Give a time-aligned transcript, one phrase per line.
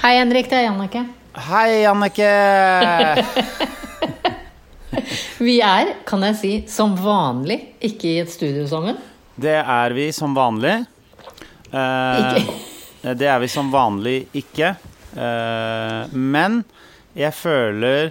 [0.00, 0.48] Hei, Henrik.
[0.50, 1.02] Det er Jannicke.
[1.50, 2.30] Hei, Annike!
[5.40, 8.96] Vi er, kan jeg si, som vanlig ikke i et studio sammen.
[9.40, 10.72] Det er vi som vanlig.
[11.72, 12.56] Eh, Ikke.
[13.16, 14.74] Det er vi som vanlig ikke.
[15.16, 16.58] Eh, men
[17.16, 18.10] jeg føler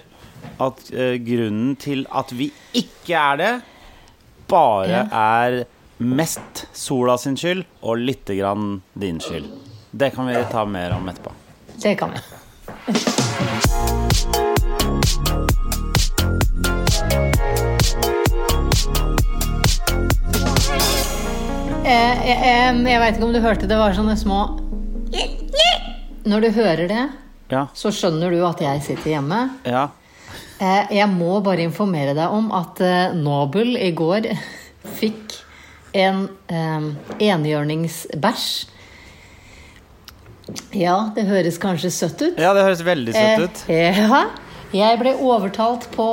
[0.64, 2.50] at eh, grunnen til at vi
[2.82, 3.52] ikke er det,
[4.50, 5.60] bare er
[6.02, 9.46] mest sola sin skyld og lite grann din skyld.
[9.92, 11.36] Det kan vi ta mer om etterpå.
[11.82, 12.20] Det kan vi.
[21.84, 24.40] Jeg, eh, eh, jeg veit ikke om du hørte det var sånne små
[26.30, 27.04] Når du hører det,
[27.50, 27.64] Ja.
[27.74, 29.38] så skjønner du at jeg sitter hjemme.
[29.66, 29.88] Ja.
[30.62, 34.28] Eh, Jeg må bare informere deg om at eh, Nobel i går
[35.00, 35.40] fikk
[35.98, 36.92] en eh,
[37.32, 38.68] enhjørningsbæsj.
[40.76, 42.40] Ja, det høres kanskje søtt ut.
[42.40, 43.66] ja, det høres veldig søtt ut.
[43.70, 44.26] Eh, ja.
[44.74, 46.06] Jeg ble overtalt på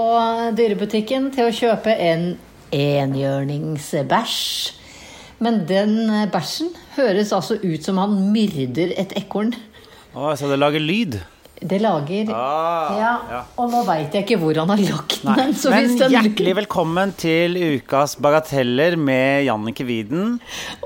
[0.56, 2.30] dyrebutikken til å kjøpe en
[2.72, 4.38] enhjørningsbæsj.
[5.44, 5.98] Men den
[6.32, 9.52] bæsjen høres altså ut som han myrder et ekorn.
[10.16, 11.18] Å, så det lager lyd.
[11.56, 13.38] Det lager Ah, ja, ja.
[13.60, 15.36] Og nå veit jeg ikke hvor han har lagt Nei.
[15.40, 15.54] den.
[15.56, 20.36] Så Men den hjertelig velkommen til ukas Bagateller med Jannicke Widen.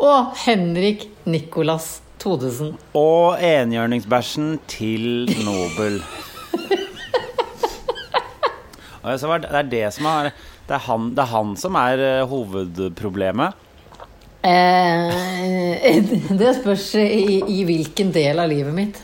[0.03, 2.75] Og Henrik Nicolas Todesen.
[2.97, 6.01] Og enhjørningsbæsjen til Nobel.
[9.01, 10.29] Det er det som er
[10.69, 13.57] Det er han, det er han som er eh, hovedproblemet.
[14.45, 15.97] Eh,
[16.41, 19.01] det spørs i, i hvilken del av livet mitt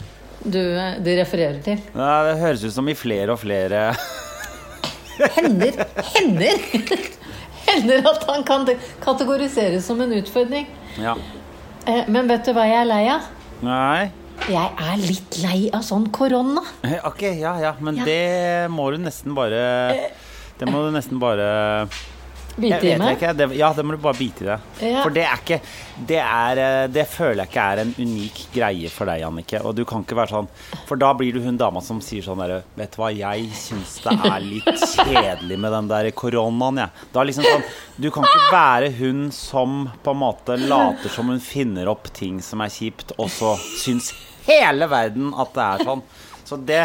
[0.46, 0.60] du,
[1.02, 1.80] du refererer til.
[1.96, 3.88] Ja, det høres ut som i flere og flere
[5.36, 5.80] Hender,
[6.12, 6.58] hender
[7.66, 8.68] Hender at han kan
[9.02, 10.68] kategoriseres som en utfordring.
[11.02, 11.16] Ja.
[11.86, 13.26] Eh, men vet du hva jeg er lei av?
[13.64, 14.10] Nei.
[14.50, 16.62] Jeg er litt lei av sånn korona.
[16.84, 18.04] Eh, Ok, ja, ja, men Ja.
[18.04, 20.10] det må du nesten bare
[20.58, 21.88] Det må du nesten bare
[22.56, 23.20] Bite i meg.
[23.36, 24.56] Det, ja, det må du bare bite i det.
[24.80, 25.02] Ja.
[25.04, 25.58] For det er ikke
[26.08, 29.60] det, er, eh, det føler jeg ikke er en unik greie for deg, Annike.
[29.64, 30.48] Og du kan ikke være sånn
[30.88, 33.98] For da blir du hun dama som sier sånn derre Vet du hva, jeg syns
[34.04, 37.06] det er litt kjedelig med den der koronaen, jeg.
[37.12, 37.66] Da liksom sånn
[38.00, 42.40] Du kan ikke være hun som på en måte later som hun finner opp ting
[42.44, 44.12] som er kjipt, og så syns
[44.46, 46.02] hele verden at det er sånn.
[46.46, 46.84] Så det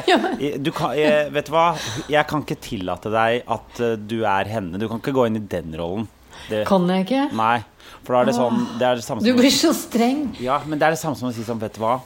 [0.63, 1.75] du kan, eh, Vet du hva?
[2.09, 4.79] Jeg kan ikke tillate deg at eh, du er henne.
[4.81, 6.07] Du kan ikke gå inn i den rollen.
[6.49, 7.27] Det, Kan jeg ikke?
[7.37, 7.59] Nei,
[8.01, 10.23] for da er det sånn Det er det samme Du blir så streng.
[10.41, 11.99] Ja, men det er det samme som å si sånn, vet du hva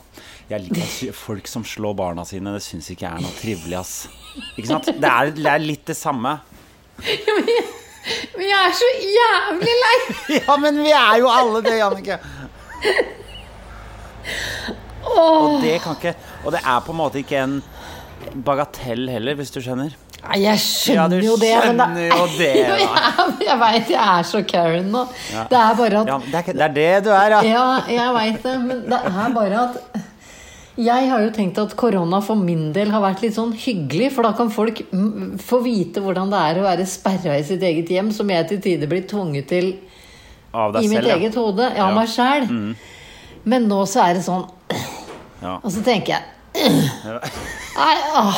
[0.50, 3.94] Jeg liker folk som slår barna sine Det synes ikke jeg er noe trivelig, ass
[4.58, 4.90] Ikke sant?
[4.92, 6.34] Det er, det er litt det samme
[7.00, 9.96] Men jeg er så jævlig lei!
[10.42, 12.20] Ja, men vi er jo alle det, Jannicke
[15.06, 17.60] Og det kan ikke Og det er på en måte ikke en
[18.46, 19.94] bagatell heller, hvis du skjønner
[20.26, 21.52] Nei, Jeg Ja, skjønner jo det.
[21.54, 22.78] men skjønner jo det, da.
[22.80, 25.04] Jeg, jeg veit jeg er så Karen nå.
[25.52, 28.16] Det er bare at ja, det, er, det er det du er, ja Ja, jeg
[28.18, 30.02] veit det, men det er bare at
[30.76, 34.28] jeg har jo tenkt at korona for min del har vært litt sånn hyggelig, for
[34.28, 37.88] da kan folk mm, få vite hvordan det er å være sperra i sitt eget
[37.94, 39.70] hjem, som jeg til tider blir tvunget til
[40.52, 41.16] Av deg i mitt selv, ja.
[41.22, 41.70] eget hode.
[41.70, 41.88] Ja, Ja.
[41.88, 41.96] Mm.
[41.96, 42.50] meg sjæl.
[43.46, 44.44] Men nå så er det sånn
[45.46, 45.60] Ja.
[45.62, 48.38] Og så tenker jeg Nei, åh.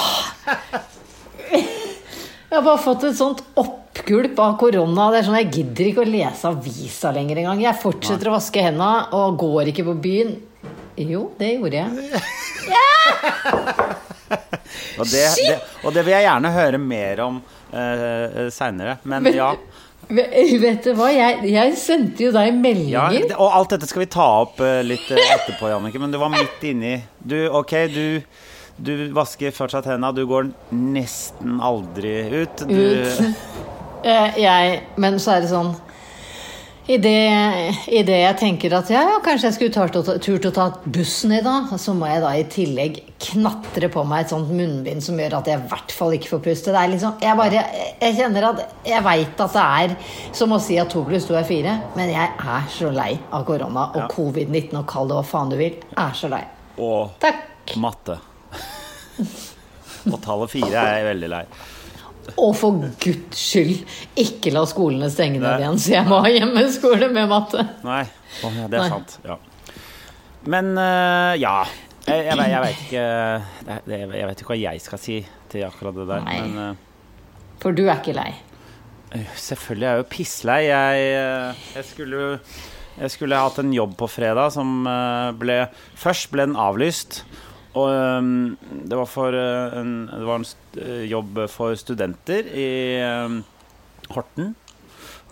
[2.47, 5.09] Jeg har bare fått et sånt oppgulp av korona.
[5.13, 7.61] Det er sånn, Jeg gidder ikke å lese avisa lenger engang.
[7.61, 10.33] Jeg fortsetter å vaske hendene og går ikke på byen.
[10.97, 11.89] Jo, det gjorde jeg.
[14.97, 18.97] Og det, det, og det vil jeg gjerne høre mer om uh, seinere.
[19.07, 19.51] Men men ja.
[20.67, 21.09] Vet du hva?
[21.11, 23.17] Jeg, jeg sendte jo deg meldinger.
[23.17, 25.99] Ja, og alt dette skal vi ta opp eh, litt eh, etterpå, Jannicke.
[25.99, 28.05] Men du var midt inni Du, ok, du,
[28.77, 30.13] du vasker fortsatt hendene.
[30.15, 32.63] Du går nesten aldri ut.
[32.69, 33.25] Du, Ut.
[34.07, 35.73] Eh, jeg, men så er det sånn
[36.87, 37.13] I det,
[37.91, 40.67] i det jeg tenker at ja, ja, kanskje jeg skulle ta, tur til å ta
[40.85, 45.03] bussen i dag, så må jeg da i tillegg knatre på meg et sånt munnbind
[45.03, 46.71] som gjør at jeg i hvert fall ikke får puste.
[46.71, 47.65] Det er liksom, jeg bare,
[47.99, 49.97] jeg kjenner at jeg veit at det er
[50.39, 53.43] som å si at to pluss to er fire, men jeg er så lei av
[53.49, 54.07] korona og Ja.
[54.15, 55.75] covid-19 og kall det hva faen du vil.
[55.99, 56.45] Er så lei.
[56.79, 57.75] Og Takk.
[57.83, 58.15] matte.
[60.07, 61.43] Og tallet fire er jeg veldig lei.
[62.35, 63.83] Og for guds skyld,
[64.19, 67.63] ikke la skolene stenge ned igjen, så jeg må ha hjemmeskole med matte.
[67.87, 68.03] Nei.
[68.43, 68.89] Ja, det er Nei.
[68.91, 69.15] sant.
[69.25, 69.37] Ja.
[70.47, 71.59] Men uh, ja.
[72.07, 73.05] Jeg, jeg, jeg vet ikke
[73.87, 75.17] det, Jeg vet ikke hva jeg skal si
[75.51, 76.23] til akkurat det der.
[76.27, 76.37] Nei.
[76.43, 78.31] Men uh, For du er ikke lei.
[79.35, 80.61] selvfølgelig er jeg jo pisslei.
[80.67, 82.25] Jeg, eh, jeg skulle
[82.97, 85.57] jeg skulle hatt en jobb på fredag som eh, ble
[85.99, 87.21] Først ble den avlyst.
[87.75, 90.47] Og um, det var for uh, en, Det var en
[90.81, 92.69] eh, jobb for studenter i
[93.03, 93.41] um,
[94.13, 94.53] Horten.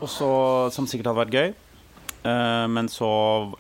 [0.04, 0.28] Så,
[0.76, 1.54] som sikkert hadde vært gøy.
[2.26, 3.08] Uh, men så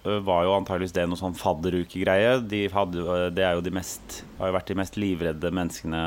[0.04, 2.42] var jo antageligvis det noe sånn fadderukegreie.
[2.44, 6.04] De hadde, det er jo de mest, har jo vært de mest livredde menneskene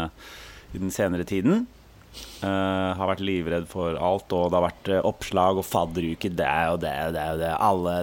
[0.74, 1.66] i den senere tiden.
[2.42, 6.30] Uh, har vært livredd for alt, og det har vært oppslag og fadderuke.
[6.36, 7.52] Det er jo det, det er jo det.
[7.70, 7.98] Alle,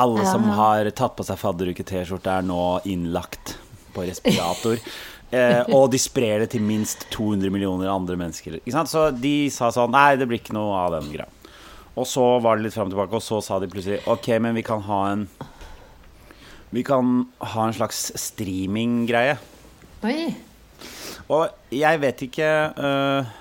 [0.00, 3.58] alle som har tatt på seg fadderuke-T-skjorte, er nå innlagt
[3.98, 4.82] på respirator.
[5.28, 8.54] Eh, og de sprer det til minst 200 millioner andre mennesker.
[8.88, 11.28] Så de sa sånn Nei, det blir ikke noe av den greia.
[11.98, 14.56] Og så var det litt fram og tilbake, og så sa de plutselig Ok, men
[14.56, 15.26] vi kan ha en
[16.72, 19.36] Vi kan ha en slags streaminggreie.
[21.28, 23.32] Og jeg vet ikke uh,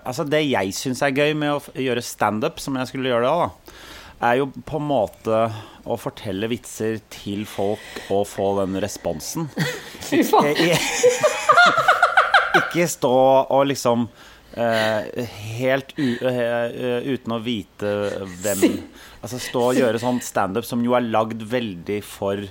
[0.00, 3.36] Altså Det jeg syns er gøy med å gjøre standup, som jeg skulle gjøre det
[3.44, 3.76] da,
[4.24, 5.40] er jo på en måte
[5.86, 9.50] å fortelle vitser til folk og få den responsen.
[10.08, 10.56] Fy faen.
[12.60, 13.12] Ikke stå
[13.52, 14.06] og liksom
[14.56, 15.26] eh,
[15.58, 17.90] helt eh, uten å vite
[18.40, 18.64] hvem
[19.26, 22.44] Altså stå og gjøre sånn standup som jo er lagd veldig for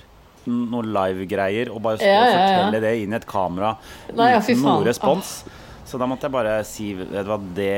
[0.46, 3.70] noen live-greier, og bare stå og fortelle det inn i et kamera
[4.12, 5.38] uten noe respons.
[5.86, 7.72] Så da måtte jeg bare si Vet du hva, det,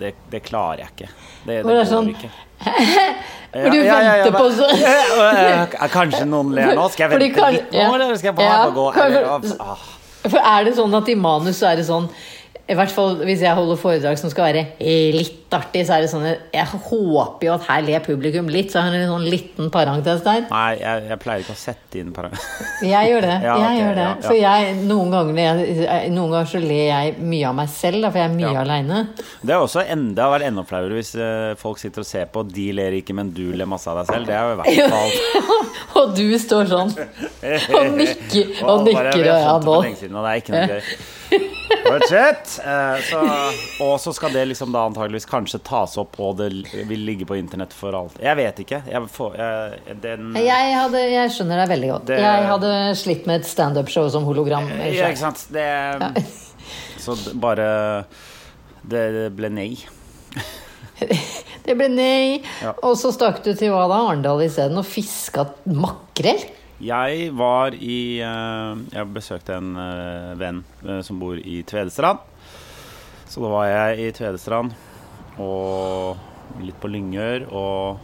[0.00, 1.10] det, det klarer jeg ikke.
[1.46, 2.30] Det, det går sånn, ikke.
[3.56, 6.86] Hvor du venter på så så Kanskje noen ler nå.
[6.92, 7.90] Skal jeg vente litt nå, ja.
[7.94, 8.86] eller skal jeg bare Ja, gå?
[9.04, 9.84] Eller.
[10.26, 12.08] For er det sånn at i manus så er det sånn
[12.66, 14.66] I hvert fall hvis jeg holder foredrag som skal være
[15.14, 18.80] litt artig, så er det sånn Jeg håper jo at her ler publikum litt, så
[18.80, 20.46] jeg har en sånn liten parentes der.
[20.50, 22.46] Nei, jeg, jeg pleier ikke å sette inn parentes.
[22.86, 23.36] Jeg gjør det.
[23.46, 24.02] Ja, jeg gjør det.
[24.06, 24.26] ja, ja.
[24.26, 28.10] For jeg, noen, ganger, jeg, noen ganger så ler jeg mye av meg selv, da,
[28.10, 28.64] for jeg er mye Ja.
[28.64, 28.98] aleine.
[29.46, 32.66] Det er også enda, vært enda flauere hvis eh, folk sitter og ser på, de
[32.76, 34.26] ler ikke, men du ler masse av deg selv.
[34.28, 35.54] Det er jo i hvert fall
[36.00, 39.22] og du står sånn og nikker og Å, nikker.
[39.22, 40.90] Og ja, nå og det er ikke noe gøy.
[41.86, 42.52] Fortsett!
[42.62, 43.20] Eh, så,
[43.84, 46.50] og så skal det liksom da antageligvis kanskje tas opp, og det
[46.88, 48.16] vil ligge på internett for alt.
[48.24, 48.82] Jeg vet ikke.
[48.90, 52.06] Jeg får, jeg, den, Jeg, hadde, jeg skjønner deg veldig godt.
[52.10, 54.66] Det- Jeg hadde slitt med et standup-show som hologram.
[54.82, 55.46] Ja, ikke sant.
[55.52, 55.66] Det,
[57.04, 57.68] så bare
[58.86, 59.06] Det
[59.38, 59.70] ble nei.
[61.66, 62.42] Det ble nei.
[62.62, 62.72] Ja.
[62.86, 63.98] Og så stakk du til hva da?
[64.08, 66.44] Arendal isteden og fiska makrell?
[66.82, 72.20] Jeg var i eh, Jeg besøkte en eh, venn eh, som bor i Tvedestrand.
[73.26, 74.74] Så da var jeg i Tvedestrand
[75.42, 77.98] og litt på Lyngør, og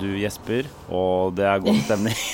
[0.00, 2.18] du gjesper, og det er god stemning.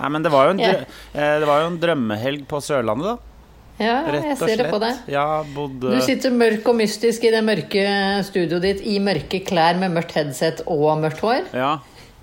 [0.00, 3.32] Nei, men det var, drø eh, det var jo en drømmehelg på Sørlandet, da.
[3.76, 5.02] Ja, jeg ser det på deg.
[5.12, 7.82] Ja, bodde Du sitter mørk og mystisk i det mørke
[8.24, 11.50] studioet ditt i mørke klær med mørkt headset og mørkt hår.
[11.52, 11.74] Ja,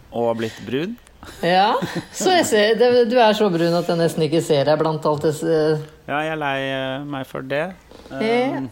[0.10, 0.96] og blitt brun.
[1.46, 1.76] Ja,
[2.12, 5.06] så jeg ser, det, Du er så brun at jeg nesten ikke ser deg blant
[5.08, 5.54] alt det
[6.10, 6.58] Ja, jeg er lei
[7.08, 7.70] meg for det.
[8.10, 8.68] Um,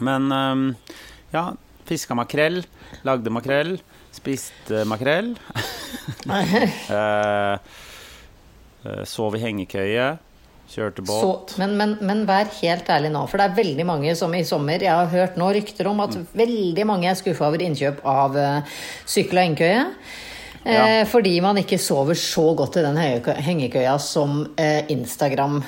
[0.00, 0.64] men um,
[1.34, 1.50] ja,
[1.88, 2.62] fiska makrell,
[3.06, 3.76] lagde makrell,
[4.14, 5.34] spiste makrell.
[6.90, 7.54] Eh,
[8.84, 10.06] eh, sov i hengekøye,
[10.70, 11.52] kjørte båt.
[11.52, 14.42] så, men, men, men vær helt ærlig nå, for det er veldig mange som i
[14.46, 16.26] sommer Jeg har hørt nå rykter om at Mm.
[16.42, 18.60] veldig mange er skuffa over innkjøp av uh,
[19.06, 19.84] sykkel og hengekøye.
[20.64, 21.04] Eh, Ja.
[21.08, 25.62] Fordi man ikke sover så godt i den hengekø- hengekøya som eh, Instagram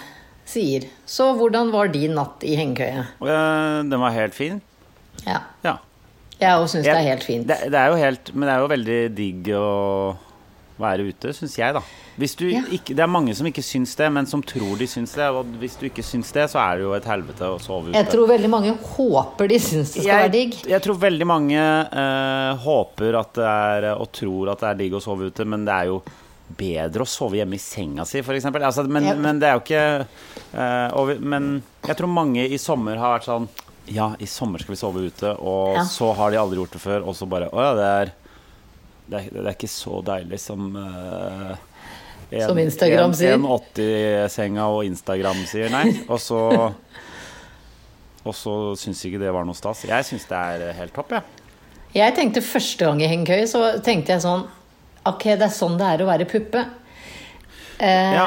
[0.53, 0.89] sier.
[1.09, 3.07] Så hvordan var din natt i hengekøye?
[3.25, 4.61] Eh, den var helt fin.
[5.27, 5.41] Ja.
[5.65, 5.77] Ja.
[6.43, 7.47] Jeg òg syns det er helt fint.
[7.47, 9.67] Det, det er jo helt, men det er jo veldig digg å
[10.83, 11.83] være ute, syns jeg, da.
[12.19, 12.61] Hvis du Ja.
[12.75, 15.29] ikke, det er mange som ikke syns det, men som tror de syns det.
[15.33, 17.95] Og hvis du ikke syns det, så er det jo et helvete å sove ute.
[17.97, 20.59] Jeg tror veldig mange håper de syns det skal være digg.
[20.65, 24.81] Jeg, jeg tror veldig mange eh, håper at det er og tror at det er
[24.83, 26.03] digg å sove ute, men det er jo
[26.59, 28.45] bedre å sove hjemme i senga si, f.eks.
[28.53, 29.15] Altså, men, Ja.
[29.15, 30.07] men det er jo ikke
[30.55, 33.49] eh, og Men jeg tror mange i sommer har vært sånn
[33.93, 35.85] Ja, i sommer skal vi sove ute, og Ja.
[35.85, 38.13] så har de aldri gjort det før, og så bare Å ja, det er
[39.13, 41.57] det er, det er ikke så deilig som uh,
[42.31, 43.35] en- Som Instagram sier.
[43.35, 45.91] En 80-senga og Instagram sier nei.
[46.09, 46.39] Og så
[48.25, 49.83] Og så syns ikke det var noe stas.
[49.89, 51.23] Jeg syns det er helt topp, jeg.
[51.97, 54.47] Jeg tenkte første gang i hengekøye, så tenkte jeg sånn
[55.09, 56.65] Ok, det er sånn det er å være puppe.
[57.79, 58.27] Eh, Ja.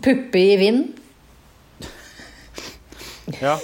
[0.00, 0.96] Puppe i vind.
[3.40, 3.58] Ja.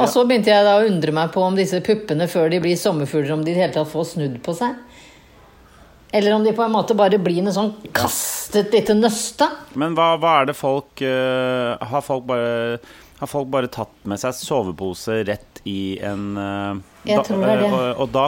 [0.00, 2.78] Og så begynte jeg da å undre meg på om disse puppene før de blir
[2.80, 4.78] sommerfugler, om de i det hele tatt får snudd på seg.
[6.12, 9.48] Eller om de på en måte bare blir en sånn kastet lite nøste.
[9.80, 12.78] Men hva, hva er det folk uh, Har folk bare
[13.22, 16.80] har folk bare tatt med seg sovepose rett i en Jeg
[17.16, 17.70] da- tror det det.
[17.72, 18.26] Og, og da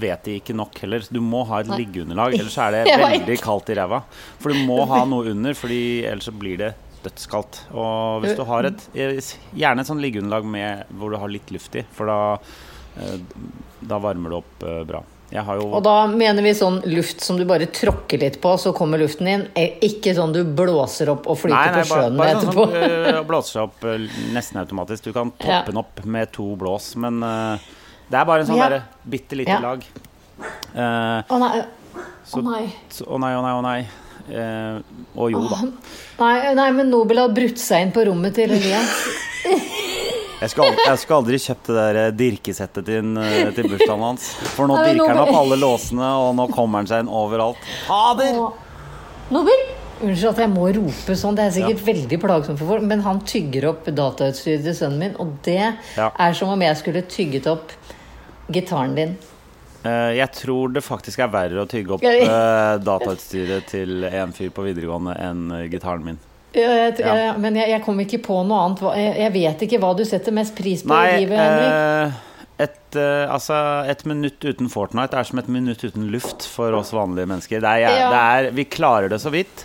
[0.00, 1.04] vet de ikke nok heller.
[1.12, 1.78] Du må ha et Nei.
[1.82, 4.02] liggeunderlag, ellers er det veldig kaldt i ræva.
[4.40, 6.72] For du må ha noe under, Fordi ellers så blir det
[7.04, 7.62] dødskaldt.
[7.76, 11.76] Og hvis du har et Gjerne et sånn liggeunderlag med, hvor du har litt luft
[11.76, 12.18] i, for da,
[13.00, 13.16] eh,
[13.80, 15.00] da varmer det opp eh, bra.
[15.30, 18.50] Jeg har jo Og da mener vi sånn luft som du bare tråkker litt på,
[18.58, 19.44] så kommer luften inn.
[19.54, 22.64] Eh, Ikke sånn du blåser opp og flyter på sjøen bare, bare etterpå.
[23.14, 23.86] sånn blåser seg opp
[24.34, 25.04] nesten automatisk.
[25.06, 25.62] Du kan toppe Ja.
[25.68, 27.68] den opp med to blås, men øh,
[28.10, 28.68] det er bare en sånn Ja.
[28.68, 29.60] derre bitte lite Ja.
[29.60, 29.84] lag.
[30.74, 31.62] Eh, Å nei.
[32.24, 32.66] Så- Å nei.
[33.00, 33.88] Å å nei, å nei, å nei.
[34.30, 34.82] Eh,
[35.16, 35.60] og jo da.
[36.20, 36.54] nei.
[36.54, 38.94] Nei, men Nobel har brutt seg inn på rommet til Elias.
[40.40, 44.00] Jeg skulle aldri, jeg skulle aldri kjøpt det der øh, dirkesettet til, øh, til bursdagen
[44.06, 44.28] hans.
[44.54, 47.60] For nå Nei, dirker han opp alle låsene, og nå kommer han seg inn overalt.
[47.84, 48.38] Fader!
[49.30, 49.60] Nobel!
[50.00, 53.20] Unnskyld at jeg må rope sånn, det er sikkert veldig plagsomt for folk, men han
[53.20, 55.58] tygger opp datautstyret til sønnen min, og det
[55.98, 56.08] Ja.
[56.18, 57.72] er som om jeg skulle tygget opp
[58.52, 59.16] gitaren din.
[59.82, 64.50] Eh, jeg tror det faktisk er verre å tygge opp øh, datautstyret til en fyr
[64.52, 66.18] på videregående enn øh, gitaren min.
[66.52, 67.36] Ja, jeg, Ja.
[67.38, 68.80] men jeg, jeg kom ikke på noe annet.
[69.22, 71.72] Jeg, vet ikke hva du setter mest pris på i livet, Henrik.
[71.72, 73.56] eh, et, eh, altså,
[73.88, 77.62] et minutt uten Fortnite er som et minutt uten luft for oss vanlige mennesker.
[77.62, 78.10] Det er, Ja.
[78.10, 79.64] det er, vi klarer det så vidt,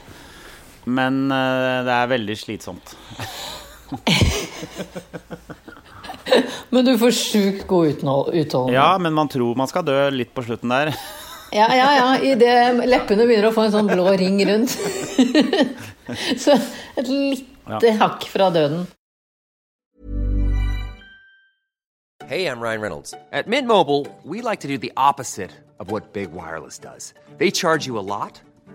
[0.85, 2.95] men eh, det er veldig slitsomt.
[6.73, 8.75] Men du får sjukt god uthold- utholdenhet.
[8.79, 10.91] Ja, men man tror man skal dø litt på slutten der.
[11.53, 12.07] Ja, ja, ja.
[12.25, 14.73] Idet leppene begynner å få en sånn blå ring rundt.
[16.43, 16.57] Så
[16.97, 18.87] et lite hakk fra døden.
[22.27, 23.13] Hey, I'm Ryan Reynolds.
[23.31, 27.13] At Mint Mobile, we like to do the opposite of what Big Wireless does.
[27.37, 28.41] They charge you a lot,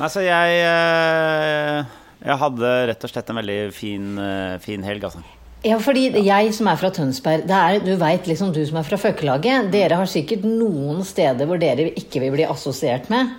[0.00, 1.84] Altså, jeg eh,
[2.24, 5.22] Jeg hadde rett og slett en veldig fin, eh, fin helg, altså.
[5.64, 8.84] Ja, fordi jeg som er fra Tønsberg det er, Du veit liksom, du som er
[8.84, 13.32] fra Føkkelaget, dere har sikkert noen steder hvor dere ikke vil bli assosiert med.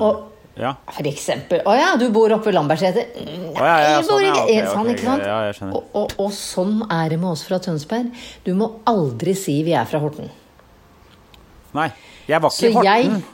[0.00, 0.74] Og Ja.
[0.92, 3.06] for eksempel Å ja, du bor oppe ved Lambertseter.
[3.16, 5.24] Nei, ja, ja, jeg bor ikke, ja, sånn, ikke sant?
[5.24, 5.76] ja, jeg skjønner.
[5.76, 8.10] Og, og, og sånn er det med oss fra Tønsberg.
[8.44, 10.28] Du må aldri si vi er fra Horten.
[11.72, 11.88] Nei,
[12.28, 13.24] jeg var ikke i jeg Horten.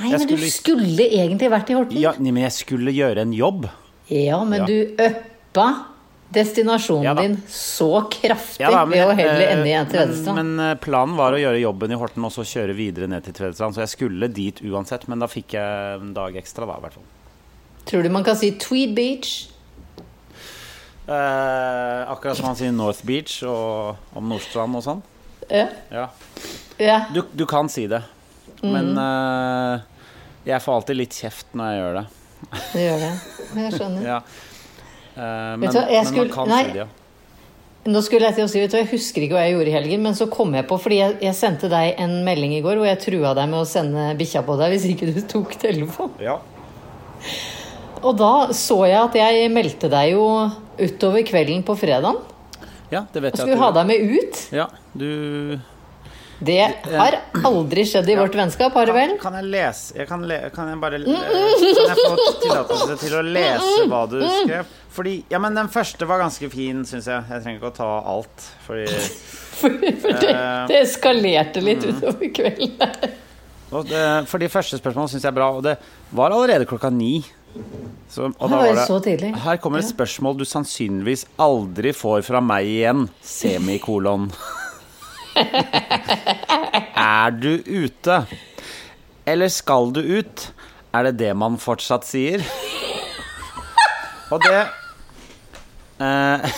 [0.00, 1.98] Nei, Jeg men du skulle- skulle egentlig vært i Horten.
[2.00, 3.68] Ja, men jeg skulle gjøre en jobb.
[4.08, 4.66] Ja, men Ja.
[4.66, 5.84] du uppa
[6.32, 9.86] destinasjonen Ja din så kraftig Ja da, men, ved å heller eh, ende i en
[9.86, 10.34] Tvedestrand.
[10.36, 13.24] Men, men eh, planen var å gjøre jobben i Horten og så kjøre videre ned
[13.24, 13.74] til Tvedestrand.
[13.74, 16.92] Så jeg skulle dit uansett, men da fikk jeg en dag ekstra, da, i hvert
[16.92, 17.06] fall.
[17.86, 19.48] Tror du man kan si Tweed Beach?
[21.08, 25.02] Eh, akkurat som man sier North Beach og om Nordstrand og sånn.
[25.48, 25.68] Ja.
[25.90, 26.08] Ja.
[26.78, 26.98] ja.
[27.14, 28.02] Du, du kan si det,
[28.62, 28.98] men Mm.
[28.98, 29.80] eh,
[30.46, 32.06] jeg får alltid litt kjeft når jeg gjør det.
[32.72, 33.12] Du gjør det.
[33.62, 34.02] Jeg skjønner.
[34.12, 34.18] Ja.
[35.18, 36.62] uh, men, du hva, jeg men skulle- man kan nei.
[36.64, 36.86] si det, ja.
[37.88, 39.72] Nå skulle jeg til å si, vet du, Jeg husker ikke hva jeg gjorde i
[39.72, 42.76] helgen, men så kom jeg på Fordi jeg, jeg sendte deg en melding i går
[42.76, 46.12] hvor jeg trua deg med å sende bikkja på deg hvis ikke du tok telefonen.
[46.20, 46.38] ja.
[48.02, 50.26] Og da så jeg at jeg meldte deg jo
[50.78, 52.20] utover kvelden på fredagen.
[52.92, 53.40] Ja, det vet jeg.
[53.40, 54.42] Og skulle ha deg med ut.
[54.54, 55.58] Ja, du
[56.38, 57.16] Det har
[57.48, 59.14] aldri skjedd i vårt vennskap, har det vel?
[59.18, 63.22] Kan jeg lese jeg kan, le, kan jeg bare Kan jeg få tillatelse til å
[63.26, 64.76] lese hva du skrev?
[64.98, 67.26] Fordi Ja, men den første var ganske fin, syns jeg.
[67.30, 68.48] Jeg trenger ikke å ta alt.
[68.66, 68.86] Fordi
[69.58, 71.96] For, for det, Eh, det eskalerte litt mm.
[71.96, 72.76] utover kvelden.
[73.88, 75.74] det, For de første spørsmålene syns jeg er bra, og det
[76.14, 77.24] var allerede klokka ni.
[78.08, 79.32] Så, og da var det.
[79.42, 83.08] Her kommer et spørsmål du sannsynligvis aldri får fra meg igjen.
[83.34, 84.30] Semikolon.
[86.96, 88.22] Er du ute?
[89.28, 90.48] Eller skal du ut?
[90.96, 92.44] Er det det man fortsatt sier?
[94.32, 94.58] Og det
[96.04, 96.56] eh,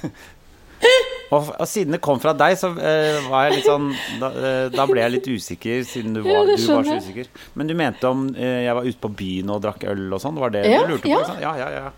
[1.34, 3.86] og, og siden det kom fra deg, så eh, var jeg litt sånn
[4.20, 7.30] da, eh, da ble jeg litt usikker, siden du var, ja, du var så usikker.
[7.56, 10.36] Men du mente om eh, jeg var ute på byen og drakk øl og sånn?
[10.36, 11.12] Det var det Ja, du lurte på?
[11.14, 11.22] ja.
[11.28, 11.40] sant?
[11.44, 11.88] Ja, ja, ja.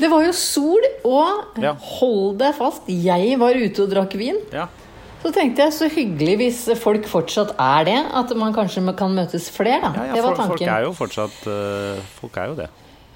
[0.00, 1.58] Det var jo sol, og
[2.00, 4.40] hold deg fast, jeg var ute og drakk vin.
[4.56, 4.68] ja.
[5.20, 9.50] Så tenkte jeg så hyggelig hvis folk fortsatt er det, at man kanskje kan møtes
[9.52, 9.90] flere, da.
[9.98, 12.68] ja, ja det var folk, folk er jo fortsatt eh, Folk er jo det.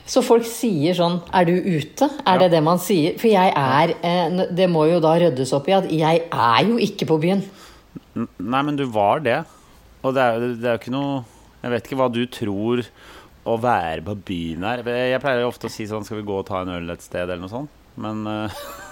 [0.05, 2.11] Så folk sier sånn Er du ute?
[2.29, 2.39] Er Ja.
[2.43, 3.15] det det man sier?
[3.17, 6.77] For jeg er eh, Det må jo da ryddes opp i at jeg er jo
[6.77, 7.41] ikke på byen.
[8.15, 9.39] Nei, men du var det.
[10.05, 11.25] Og det er det er jo ikke noe
[11.65, 12.85] Jeg vet ikke hva du tror
[13.49, 14.85] å være på byen er.
[14.85, 17.03] Jeg pleier jo ofte å si sånn Skal vi gå og ta en øl et
[17.05, 17.73] sted, eller noe sånt?
[17.97, 18.61] Men eh,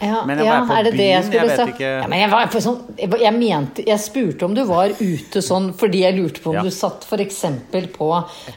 [0.00, 1.80] Ja, Men ja, på er det det jeg byen, skulle jeg vet sagt?
[1.82, 6.04] Ja, men jeg, var sånn, jeg, mente Jeg spurte om du var ute sånn fordi
[6.04, 6.62] jeg lurte på om Ja.
[6.62, 7.40] du satt f.eks.
[7.96, 8.10] på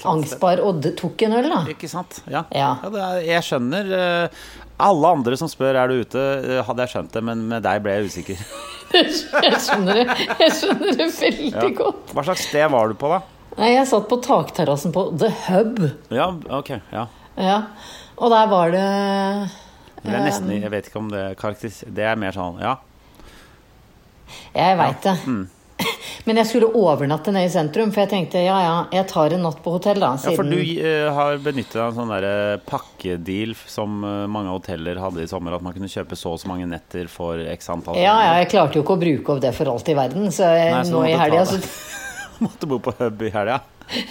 [0.05, 1.63] Angstbar og tok en øl, da.
[1.73, 2.21] Ikke sant?
[2.29, 2.43] Ja.
[2.53, 2.75] Ja.
[2.83, 4.43] det er, jeg skjønner eh,
[4.81, 7.81] Alle andre som spør er du ute, eh, hadde jeg skjønt det, men med deg
[7.85, 8.45] ble jeg usikker.
[8.91, 12.09] Jeg skjønner det, jeg skjønner det veldig godt.
[12.11, 13.21] Hva slags sted var du på, da?
[13.55, 15.79] Nei, jeg satt på takterrassen på The Hub.
[16.11, 16.25] Ja,
[16.59, 16.73] ok.
[16.91, 17.05] ja
[17.39, 17.55] Ja.
[18.19, 18.83] Og der var det
[20.01, 21.83] Det er nesten, Jeg vet ikke om det karakteris...
[21.87, 22.77] Det er mer sånn Ja.
[24.55, 25.17] Jeg veit det.
[25.27, 25.49] Mm.
[26.27, 29.43] Men jeg skulle overnatte nede i sentrum, for jeg tenkte ja ja, jeg tar en
[29.45, 30.11] natt på hotell, da.
[30.21, 34.53] Ja, for du eh, har benyttet deg av en sånn der pakkedeal som eh, mange
[34.53, 37.71] hoteller hadde i sommer, at man kunne kjøpe så og så mange netter for x
[37.73, 40.29] antall ja, ja, jeg klarte jo ikke å bruke opp det for alt i verden,
[40.33, 41.61] så jeg, Nei, så nå i helga så.
[42.45, 43.59] Måtte bo på hub i helga.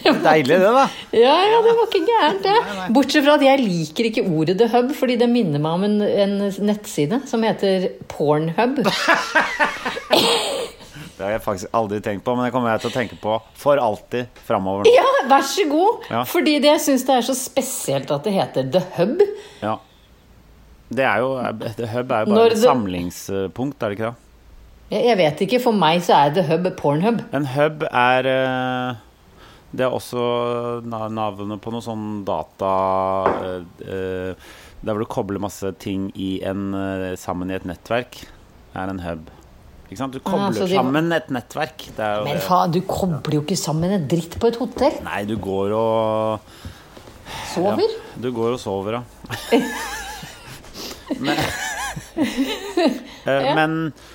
[0.05, 0.87] Deilig, det, da.
[1.17, 2.57] Ja, ja, det var ikke gærent, det.
[2.97, 5.99] Bortsett fra at jeg liker ikke ordet The Hub, fordi det minner meg om en,
[6.05, 6.37] en
[6.69, 8.83] nettside som heter Pornhub.
[11.21, 13.35] Det har jeg faktisk aldri tenkt på, men det kommer jeg til å tenke på
[13.61, 14.89] for alltid framover.
[14.89, 16.07] Ja, vær så god!
[16.09, 16.23] Ja.
[16.25, 19.21] Fordi det, jeg syns det er så spesielt at det heter The Hub.
[19.61, 19.75] Ja.
[20.89, 21.35] Det er jo
[21.77, 24.27] The Hub er jo bare et samlingspunkt, er det ikke det?
[24.91, 27.21] Jeg, jeg vet ikke, for meg så er The Hub Pornhub.
[27.37, 29.05] En hub er eh,
[29.71, 30.21] Det er også
[30.83, 32.71] navnet på noe sånn data
[33.31, 34.49] eh, eh,
[34.83, 38.25] Der hvor du kobler masse ting i en, eh, sammen i et nettverk,
[38.75, 39.31] er en hub.
[39.91, 40.15] Ikke sant?
[40.15, 41.87] Du kobler ja, de- sammen et nettverk.
[41.97, 45.01] Det er jo Men faen, du kobler jo ikke sammen en dritt på et hotell.
[45.07, 46.41] Nei, du går og
[47.53, 47.93] Sover.
[48.19, 49.03] Du går og sover, ja.
[51.25, 51.37] men
[53.27, 53.55] ja.
[53.55, 54.09] men eh,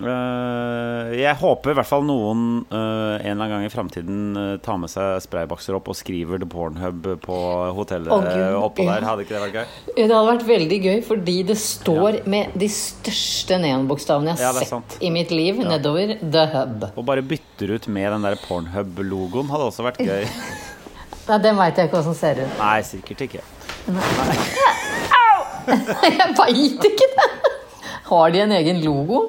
[0.00, 4.78] jeg håper i hvert fall noen eh, en eller annen gang i framtiden eh, tar
[4.80, 7.38] med seg spraybokser opp og skriver The Pornhub på
[7.76, 9.04] hotellet oh, eh, oppå der.
[9.04, 9.66] Hadde ikke det vært gøy?
[9.96, 14.70] Det hadde vært veldig gøy, fordi det står med de største neonbokstavene jeg har er
[14.72, 16.88] sett i mitt liv, nedover The Hub.
[16.94, 20.24] Og bare bytter ut med den der Pornhub-logoen hadde også vært gøy.
[21.30, 22.56] Nei, den veit jeg ikke åssen ser ut.
[22.58, 23.44] Nei, sikkert ikke.
[25.70, 27.28] Jeg veit ikke det!
[28.10, 29.20] Har de en egen logo?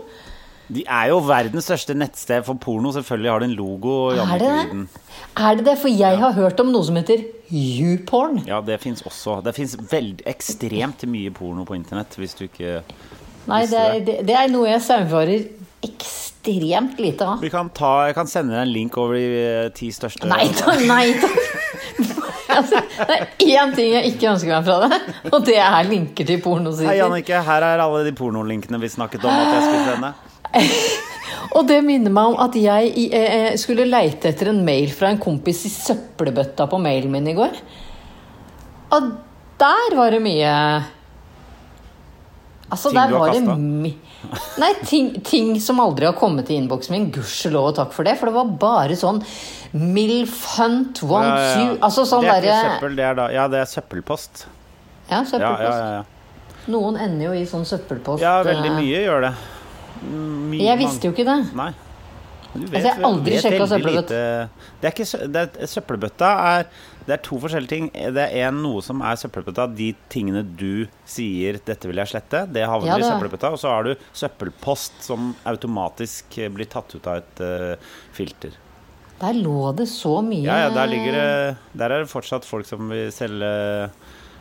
[0.71, 2.93] De er jo verdens største nettsted for porno.
[2.95, 3.95] Selvfølgelig har de en logo.
[4.15, 4.83] Er det det?
[5.35, 5.77] Er det det?
[5.81, 8.43] For jeg har hørt om noe som heter YouPorn.
[8.47, 9.41] Ja, det fins også.
[9.43, 9.75] Det fins
[10.31, 12.81] ekstremt mye porno på internett hvis du ikke
[13.49, 15.47] Nei, det er, det, det er noe jeg saumfarer
[15.81, 17.41] ekstremt lite av.
[17.41, 20.45] Vi kan ta, Jeg kan sende deg en link over de eh, ti største Nei
[20.53, 21.39] takk, nei takk.
[22.51, 24.97] Altså, det er én ting jeg ikke ønsker meg fra det,
[25.31, 26.97] og det er linker til Hei, pornosider.
[26.99, 27.39] Jannicke.
[27.47, 30.11] Her er alle de pornolinkene vi snakket om at jeg skulle sende.
[31.57, 35.19] Og det minner meg om at jeg eh, skulle leite etter en mail fra en
[35.19, 37.57] kompis i søppelbøtta på mailen min i går.
[38.95, 39.11] Og
[39.61, 40.55] der var det mye
[42.71, 43.55] Altså, Ting der du har kasta?
[44.61, 47.09] Nei, ting, ting som aldri har kommet i innboksen min.
[47.11, 48.13] Gudskjelov og takk for det.
[48.19, 49.19] For det var bare sånn
[49.75, 51.65] Milf Hunt wants Ja, ja, ja.
[51.65, 52.69] you Altså sånn det er ikke der...
[52.69, 54.45] søppel, det er da Ja, det er søppelpost.
[55.09, 55.67] Ja, søppelpost.
[55.67, 56.61] ja, ja, ja.
[56.71, 58.23] Noen ender jo i sånn søppelpost.
[58.23, 59.33] ja veldig eh, mye gjør det.
[60.01, 61.39] Mye, Jeg visste jo ikke det.
[61.57, 61.71] Nei.
[62.51, 64.21] Du Altså, jeg har aldri sjekka søppelbøtta.
[64.81, 66.65] Det er ikke det er, Søppelbøtta er
[67.07, 67.85] Det er to forskjellige ting.
[68.17, 69.69] Det er en, noe som er søppelbøtta.
[69.77, 73.53] De tingene du sier 'dette vil jeg slette', det havner Ja, i det i søppelbøtta.
[73.55, 77.75] Og så har du søppelpost som automatisk blir tatt ut av et uh,
[78.11, 78.57] filter.
[79.21, 82.65] Der lå det så mye Ja, ja, der ligger det Der er det fortsatt folk
[82.65, 83.51] som vil selge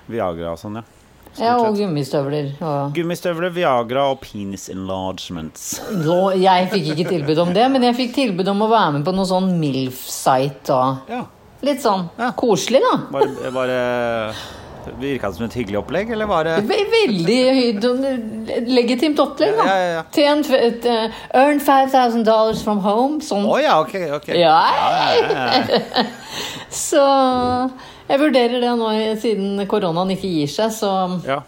[0.08, 0.99] Viagra og sånn, ja.
[1.40, 2.52] Ja, og gummistøvler.
[2.60, 5.80] Og Gummistøvler, Viagra og penis enlargements.
[6.40, 9.14] Jeg fikk ikke tilbud om det, men jeg fikk tilbud om å være med på
[9.16, 11.24] noe sånn MILF-site og Ja.
[11.62, 12.30] Litt sånn Ja.
[12.32, 12.96] koselig, da.
[13.12, 13.82] Var, var det
[14.98, 17.80] Virka det som et hyggelig opplegg, eller var det Veldig
[18.72, 19.66] legitimt opplegg, da.
[19.68, 21.10] Ja, ja, ja.
[21.34, 23.20] Earn 5000 dollars from home.
[23.20, 23.44] Sånn.
[23.44, 23.94] Å ja, ok.
[24.16, 24.56] ok Ja.
[24.72, 26.04] ja, ja.
[26.70, 27.04] Så
[28.10, 28.90] jeg vurderer det nå
[29.22, 30.90] siden koronaen ikke gir seg, så
[31.22, 31.38] ja.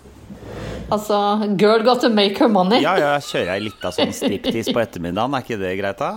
[0.94, 1.18] altså
[1.58, 2.78] Girl got to make her money.
[2.84, 6.12] Ja, ja, kjører jeg litt av sånn striptease på ettermiddagen, er ikke det greit da?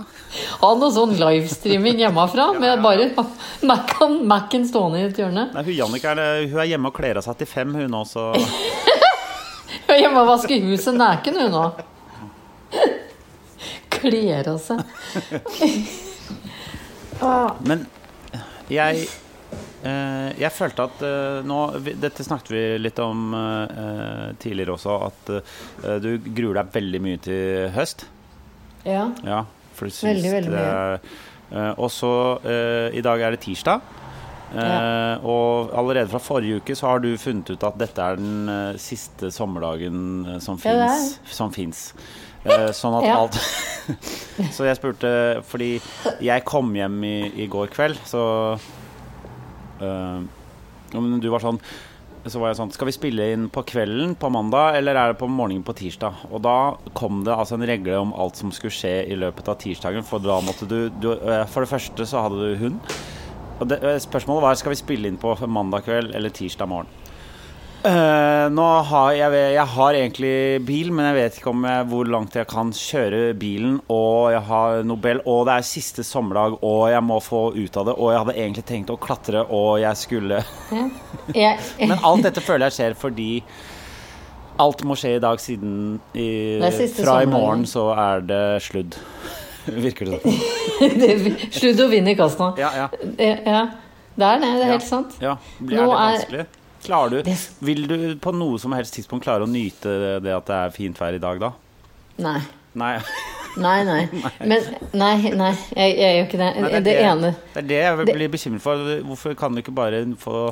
[0.62, 3.10] Ha noe sånn livestreaming hjemmefra med bare
[3.72, 5.48] Mac-en Mac-en stående i et hjørne.
[5.56, 8.30] Nei, hun Jannicke er, hun er hjemme og kler av seg til fem, hun også.
[9.86, 11.78] Hun er hjemme og vasker huset naken, hun òg.
[13.94, 14.82] Kler av seg.
[17.66, 17.84] Men
[18.70, 19.14] jeg eh,
[20.40, 21.56] jeg følte at eh, nå
[22.02, 27.20] Dette snakket vi litt om eh, tidligere også, at eh, du gruer deg veldig mye
[27.26, 28.06] til høst.
[28.86, 29.08] Ja.
[29.26, 29.44] Ja,
[29.76, 30.98] Veldig, veldig mye.
[31.52, 32.10] eh, Og så
[32.48, 33.92] eh, I dag er det tirsdag.
[34.56, 35.18] Ja.
[35.26, 38.76] og allerede fra forrige uke så har du funnet ut at dette er den eh,
[38.78, 40.86] siste sommerdagen eh, som Ja,
[41.52, 41.80] fins.
[42.46, 43.16] Eh, sånn at Ja.
[43.24, 43.34] alt
[44.54, 45.10] Så jeg spurte
[45.50, 45.72] Fordi
[46.22, 48.22] jeg kom hjem i, i går kveld, så
[48.54, 48.70] eh,
[49.80, 51.60] men Du var sånn
[52.26, 55.20] så var jeg sånn Skal vi spille inn på kvelden på mandag, eller er det
[55.20, 56.24] på morgenen på tirsdag?
[56.30, 59.58] Og da kom det altså en regle om alt som skulle skje i løpet av
[59.62, 60.06] tirsdagen.
[60.06, 62.80] For da måtte du, du eh, For det første så hadde du hund.
[63.60, 66.90] Og det, eh, spørsmålet var skal vi spille inn på mandag kveld eller tirsdag morgen.
[67.86, 70.32] Eh, nå har jeg, jeg har egentlig
[70.66, 73.76] bil, men jeg vet ikke om jeg, hvor langt jeg kan kjøre bilen.
[73.92, 77.90] Og jeg har Nobel, og det er siste sommerdag, og jeg må få ut av
[77.90, 77.94] det.
[77.94, 80.42] Og jeg hadde egentlig tenkt å klatre, og jeg skulle
[81.78, 83.30] Men alt dette føler jeg skjer fordi
[84.62, 86.28] alt må skje i dag, siden i,
[86.96, 88.98] fra i morgen så er det sludd.
[89.86, 91.42] Virker det sånn?
[91.60, 92.54] sludd og vind i kassa.
[92.58, 92.90] Ja, ja.
[92.90, 93.66] Det, ja.
[94.16, 94.54] det er det.
[94.56, 95.18] Det er helt sant.
[95.22, 95.38] ja.
[95.60, 96.46] Blir det vanskelig?
[96.86, 97.32] Klarer du,
[97.66, 101.00] vil du på noe som helst tidspunkt klare å nyte det at det er fint
[101.00, 101.50] vær i dag, da?
[102.22, 102.38] Nei.
[102.76, 102.94] Nei.
[103.56, 104.02] Nei, nei.
[104.50, 105.52] Men nei, nei.
[105.72, 106.48] Jeg, jeg gjør ikke det.
[106.60, 108.90] Nei, det, ene Det er det jeg blir bekymret for.
[109.08, 110.50] Hvorfor kan du ikke bare få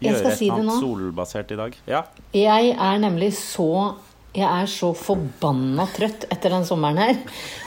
[0.00, 1.76] gjøre et eller annet solbasert i dag?
[1.88, 2.02] Ja.
[2.36, 3.68] Jeg er nemlig så
[4.36, 7.20] Jeg er så forbanna trøtt etter den sommeren her.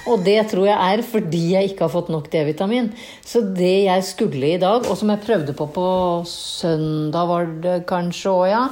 [0.09, 2.91] Og det tror jeg er fordi jeg ikke har fått nok D-vitamin.
[3.25, 5.87] Så det jeg skulle i dag, og som jeg prøvde på på
[6.29, 8.67] søndag, var det kanskje òg, ja.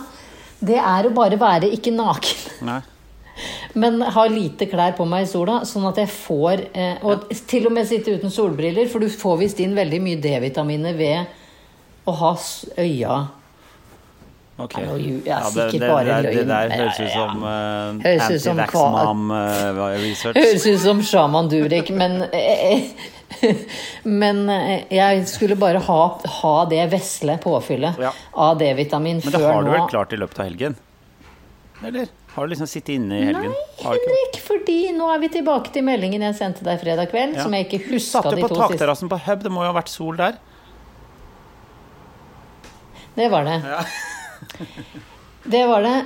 [0.58, 2.46] Det er å bare være ikke naken.
[2.70, 2.82] Nei.
[3.78, 7.68] Men ha lite klær på meg i sola, sånn at jeg får eh, Og til
[7.70, 12.16] og med sitte uten solbriller, for du får visst inn veldig mye D-vitaminer ved å
[12.18, 12.32] ha
[12.82, 13.20] øya
[14.58, 14.74] Ok.
[14.80, 18.40] Nei, nå lju- jeg er det, det, bare det, det der høres ut som uh,
[18.42, 20.38] som kva- antivax-mam-research.
[20.42, 22.88] Høres ut som sjaman Durek, men eh,
[24.24, 26.00] Men eh, jeg skulle bare ha,
[26.42, 28.14] ha det vesle påfyllet Ja.
[28.34, 30.78] av D-vitamin Men det har du vel klart i løpet av helgen?
[31.86, 32.08] Eller?
[32.34, 33.52] Har du liksom sittet inne i helgen?
[33.54, 33.84] Nei?
[33.84, 37.44] Henrik, fordi nå er vi tilbake til meldingen jeg sendte deg fredag kveld, Ja.
[37.46, 38.74] som jeg ikke Du satt de jo på to siste.
[38.74, 40.38] takterrassen på Hub, det må jo ha vært sol der?
[43.18, 43.60] Det var det.
[45.48, 45.98] Det var det.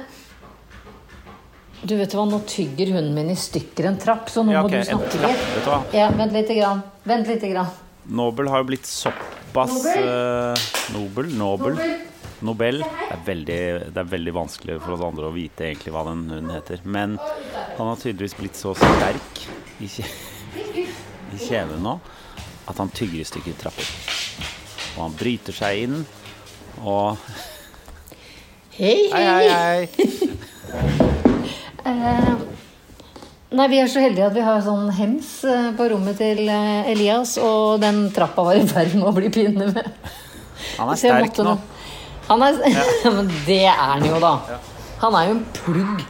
[1.81, 4.69] Du vet hva, nå tygger hunden min i stykker en trapp, så nå Ja, må
[4.69, 5.65] du snakke trapp, litt.
[5.65, 5.95] vet?
[5.97, 6.83] Ja, vent lite grann.
[7.09, 7.71] Vent lite grann.
[8.05, 10.05] Nobel har jo blitt såpass Nobel?
[10.05, 11.33] Uh, Nobel?
[11.37, 11.73] Nobel?
[11.73, 11.97] Nobel?
[12.41, 12.79] Nobel.
[12.81, 13.59] Det er, veldig,
[13.93, 16.81] det er veldig vanskelig for oss andre å vite egentlig hva den hunden heter.
[16.85, 19.43] Men han har tydeligvis blitt så sterk
[19.81, 20.05] i, kje,
[21.33, 21.97] i kjeven nå
[22.69, 23.89] at han tygger i stykker trapper.
[24.95, 26.01] Og han bryter seg inn
[26.81, 27.17] og
[28.77, 29.89] Hei, Hei, hei, hei!
[31.81, 32.33] Eh,
[33.57, 36.91] Nei, Vi er så heldige at vi har sånn hems eh, på rommet til eh,
[36.91, 39.89] Elias, og den trappa var i ferd med å bli pinne med.
[40.77, 41.55] Han er sterk nå.
[42.29, 42.61] Han er,
[43.17, 44.59] Men det er han jo, da.
[45.01, 46.05] Han er jo en plugg.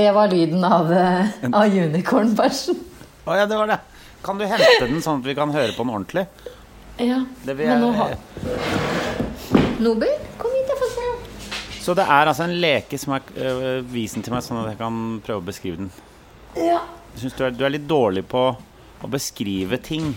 [0.00, 2.82] Det var lyden av, eh, av unicorn-bæsjen.
[3.30, 3.78] Å ja, det var det.
[4.26, 6.26] Kan du hente den sånn at vi kan høre på den ordentlig?
[6.98, 8.18] Ja, Det vil men nå har
[9.78, 11.08] Nobel, kom hit, jeg får se.
[11.84, 14.80] Så det er altså en leke som er øh, visen til meg, sånn at jeg
[14.80, 15.92] kan prøve å beskrive den.
[16.58, 16.80] Ja.
[17.14, 18.42] Jeg syns du, du er litt dårlig på
[18.98, 20.10] å beskrive ting.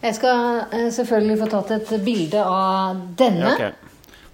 [0.00, 3.50] Jeg skal øh, selvfølgelig få tatt et bilde av denne.
[3.50, 3.72] Ja, okay.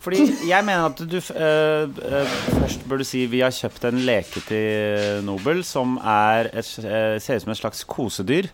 [0.06, 4.42] Fordi jeg mener at du øh, øh, først burde si vi har kjøpt en leke
[4.46, 8.46] til Nobel som et, øh, ser ut som et slags kosedyr.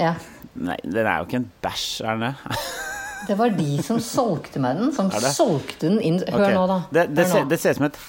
[0.00, 0.16] Ja.
[0.54, 2.34] Nei, den er jo ikke en bæsj, er den det?
[3.26, 6.56] Det var de som solgte meg den, som solgte den inn Hør okay.
[6.56, 6.80] nå, da.
[6.90, 8.02] Det, det, ser, det ser ut som et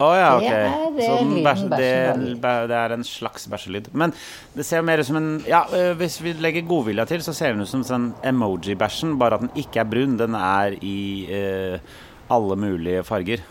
[0.00, 0.46] Å ja, ok.
[0.48, 3.90] Det er Så den lyden bæsj- det, er en slags bæsjelyd.
[3.92, 4.14] Men
[4.56, 7.52] det ser mer ut som en Ja, øh, hvis vi legger godvilja til, så ser
[7.52, 10.16] den ut som en emoji-bæsjen, bare at den ikke er brun.
[10.16, 11.76] Den er i eh,
[12.32, 13.44] alle mulige farger.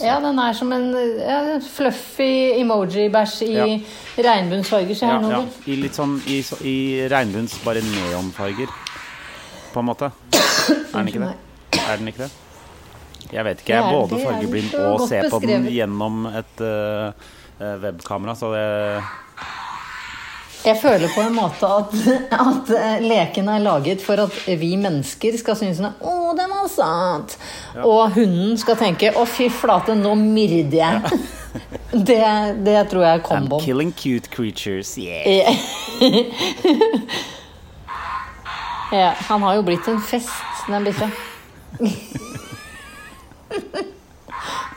[0.00, 2.26] Ja, den er som en ja, fluffy
[2.60, 3.66] emoji-bæsj i Ja.
[4.18, 4.94] regnbuens farger.
[4.94, 5.44] Se her Ja, ja.
[5.66, 8.68] I litt sånn i, så- i regnbuens bare neonfarger,
[9.72, 10.10] på en måte.
[10.34, 11.32] Er den ikke det?
[11.88, 12.30] Er den ikke det?
[13.32, 13.72] Jeg vet ikke.
[13.72, 17.12] Jeg er både fargeblind og ser på den gjennom et øh,
[17.82, 19.02] webkamera, så det
[20.66, 21.92] Jeg føler på en måte at,
[22.34, 22.70] at
[23.04, 27.36] leken er laget for at vi mennesker skal synes at er Å, den var søt!
[27.84, 31.02] Og hunden skal tenke Å, fy flate, nå myrder jeg.
[31.96, 32.18] Det,
[32.66, 35.56] det tror jeg er I'm killing cute creatures, yeah.
[38.92, 40.30] Ja, han har jo blitt en fest,
[40.68, 41.08] den bikkja.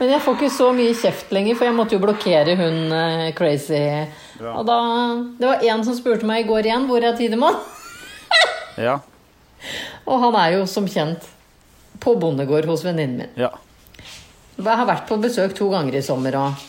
[0.00, 3.30] Men jeg får ikke så mye kjeft lenger, for jeg måtte jo blokkere hun eh,
[4.40, 4.56] crazy.
[4.56, 4.78] Og da,
[5.38, 7.60] Det var en som spurte meg i går igjen hvor er Tidemann.
[8.80, 8.94] Ja.
[10.08, 11.26] Og han er jo som kjent
[12.00, 13.34] på bondegård hos venninnen min.
[13.36, 13.50] ja.
[14.60, 16.66] Jeg har vært på besøk to ganger i sommer og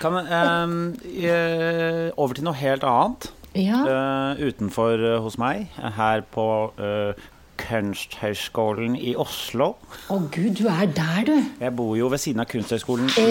[0.00, 3.30] Kan, øhm, øh, over til noe helt annet.
[3.56, 3.78] Ja.
[3.88, 7.14] Eh, utenfor eh, hos meg, her på øh,
[7.56, 9.74] Kunsthøgskolen i Oslo.
[10.10, 11.36] Å gud, du er der, du.
[11.60, 13.30] Jeg bor jo ved siden av Kunsthøgskolen i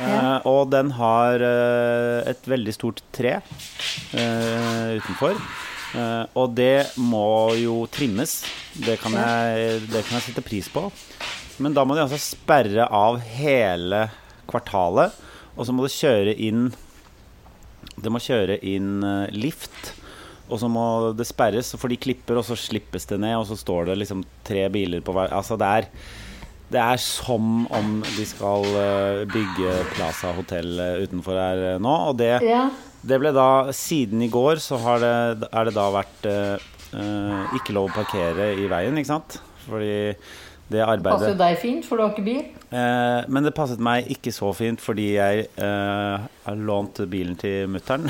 [0.00, 0.08] Ja.
[0.08, 5.38] Eh, og den har uh, et veldig stort tre uh, utenfor.
[6.34, 8.40] Og det må jo trimmes.
[8.74, 10.88] Det kan, jeg, det kan jeg sette pris på.
[11.62, 14.08] Men da må de altså sperre av hele
[14.50, 15.14] kvartalet.
[15.54, 16.64] Og så må det kjøre inn
[17.94, 19.06] Det må kjøre inn
[19.38, 19.92] lift.
[20.50, 23.56] Og så må det sperres, for de klipper, og så slippes det ned, og så
[23.62, 25.88] står det liksom tre biler på hver Altså, det er
[26.72, 31.94] det er som om de skal eh, bygge Plaza hotell eh, utenfor her eh, nå.
[32.10, 32.68] Og det, Ja.
[33.04, 36.72] det ble da Siden i går så har det, er det da vært eh,
[37.58, 39.38] ikke lov å parkere i veien, ikke sant?
[39.66, 40.14] Fordi
[40.64, 42.44] det Passer jo arbeidet deg fint, for du har ikke bil.
[42.74, 47.68] Uh, men det passet meg ikke så fint fordi jeg uh, har lånt bilen til
[47.70, 48.08] mutter'n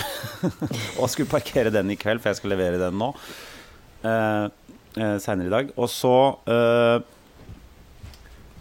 [1.01, 3.11] og skulle parkere den i kveld, for jeg skal levere den nå.
[4.07, 4.47] Uh,
[4.95, 5.75] Seinere i dag.
[5.75, 6.15] Og så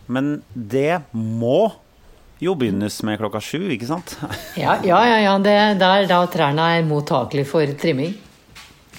[0.07, 1.71] Men det må
[2.43, 4.17] jo begynnes med klokka sju, ikke sant?
[4.59, 5.17] Ja, ja, ja.
[5.23, 5.37] ja.
[5.39, 8.15] Det er da trærne er mottakelige for trimming.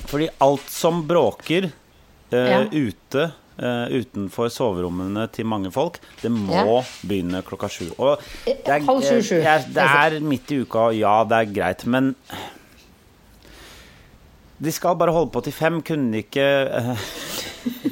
[0.08, 2.62] Fordi alt som bråker eh, Ja.
[2.72, 6.80] ute eh, utenfor soverommene til mange folk, det må Ja.
[7.06, 7.86] begynne klokka sju.
[7.98, 9.36] Og det er, Halv sju, sju.
[9.36, 12.14] Det, jeg- det er midt i uka, og ja, det er greit, men
[14.64, 16.44] De skal bare holde på til fem, kunne de ikke
[16.80, 17.08] eh,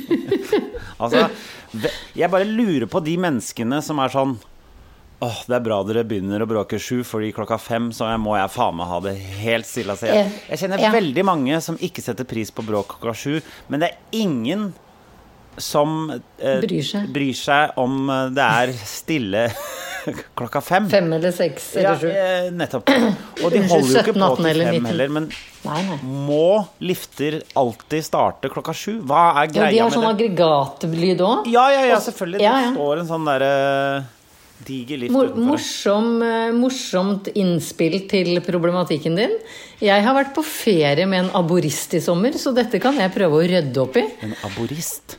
[1.02, 1.26] Altså,
[2.18, 4.38] jeg bare lurer på de menneskene som er sånn
[5.22, 8.50] Åh, det er bra dere begynner å bråke sju, fordi klokka fem så må jeg
[8.50, 9.94] faen meg ha det helt stille.
[9.94, 10.90] Altså, jeg, jeg kjenner Ja.
[10.90, 13.36] veldig mange som ikke setter pris på bråk klokka sju,
[13.70, 14.72] men det er ingen
[15.60, 17.08] som eh, Bryr seg.
[17.12, 19.42] bryr seg om eh, det er stille
[20.38, 20.88] klokka fem.
[20.90, 22.08] Fem eller seks Ja, eller sju.
[22.10, 22.88] eh, nettopp.
[23.44, 25.28] Og de holder jo ikke på til fem heller, men
[25.62, 25.98] Nei, nei.
[26.02, 28.96] må lifter alltid starte klokka sju?
[29.06, 31.46] Hva er greia med Ja, de har sånn aggregatlyd òg.
[31.52, 32.42] Ja, ja, ja, selvfølgelig.
[32.42, 33.52] Ja, Det står en sånn derre
[34.62, 39.32] diger lift Mor morsom, eh, morsomt innspill til problematikken din.
[39.82, 43.38] Jeg har vært på ferie med en aborist i sommer, så dette kan jeg prøve
[43.40, 44.04] å rydde opp i.
[44.22, 45.16] En aborist.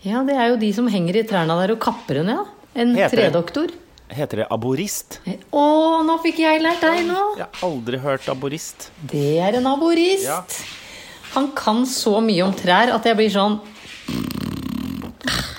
[0.00, 2.44] Ja, det er jo de som henger i trærne der og kapper henne, ja.
[2.80, 3.72] En Heter tredoktor.
[4.10, 5.18] Heter det aborist?
[5.54, 5.64] Å,
[6.06, 7.18] nå fikk jeg lært deg nå!
[7.38, 8.88] Jeg har aldri hørt aborist.
[9.10, 10.24] Det er en aborist.
[10.26, 10.40] Ja.
[11.34, 13.60] Han kan så mye om trær at jeg blir sånn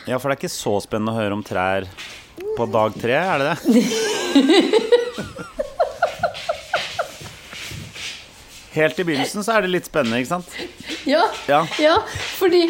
[0.10, 1.86] Ja, for det er ikke så spennende å høre om trær
[2.58, 3.84] på dag tre, er det det?
[8.72, 10.52] Helt i begynnelsen så er det litt spennende, ikke sant?
[11.08, 11.62] Ja, Ja.
[11.80, 11.96] ja
[12.40, 12.66] fordi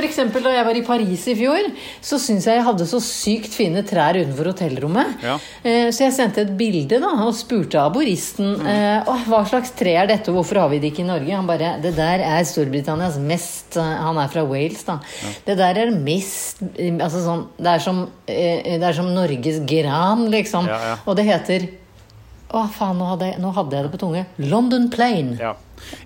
[0.00, 1.66] Eksempel da jeg var i Paris i fjor,
[2.04, 5.22] så syns jeg jeg hadde så sykt fine trær utenfor hotellrommet.
[5.24, 5.36] Ja.
[5.62, 8.68] Eh, Så jeg sendte et bilde da, og spurte aboristen mm.
[9.30, 11.32] Hva slags tre er dette, og hvorfor har vi det ikke i Norge.
[11.34, 14.98] Han bare Det der er Storbritannias mest eh, Han er fra Wales, da.
[15.46, 19.60] Det der er mest eh, Altså sånn Det er som, eh, det er som Norges
[19.68, 20.68] gran, liksom.
[20.70, 20.96] Ja, ja.
[21.06, 21.68] Og det heter
[22.50, 24.24] Å, faen, nå hadde, jeg, nå hadde jeg det på tunge.
[24.42, 25.36] London Plain.
[25.38, 25.52] Ja.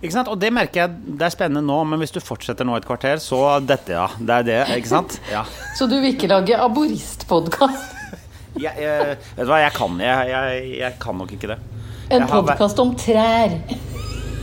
[0.03, 0.29] Ikke sant?
[0.29, 3.17] Og det merker jeg det er spennende nå, men hvis du fortsetter nå et kvarter,
[3.23, 4.11] så dette, ja.
[4.19, 5.17] Det er det, ikke sant?
[5.33, 5.47] Ja.
[5.79, 7.91] Så du vil ikke lage aboristpodkast?
[8.55, 10.29] Jeg, jeg, vet du hva, jeg kan, jeg,
[10.79, 11.57] jeg, kan nok ikke det.
[12.15, 13.57] En podkast om trær.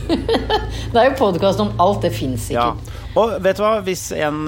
[0.92, 2.02] det er jo podkast om alt.
[2.04, 2.66] Det fins ikke.
[2.66, 2.98] Ja.
[3.16, 4.42] Og vet du hva, hvis en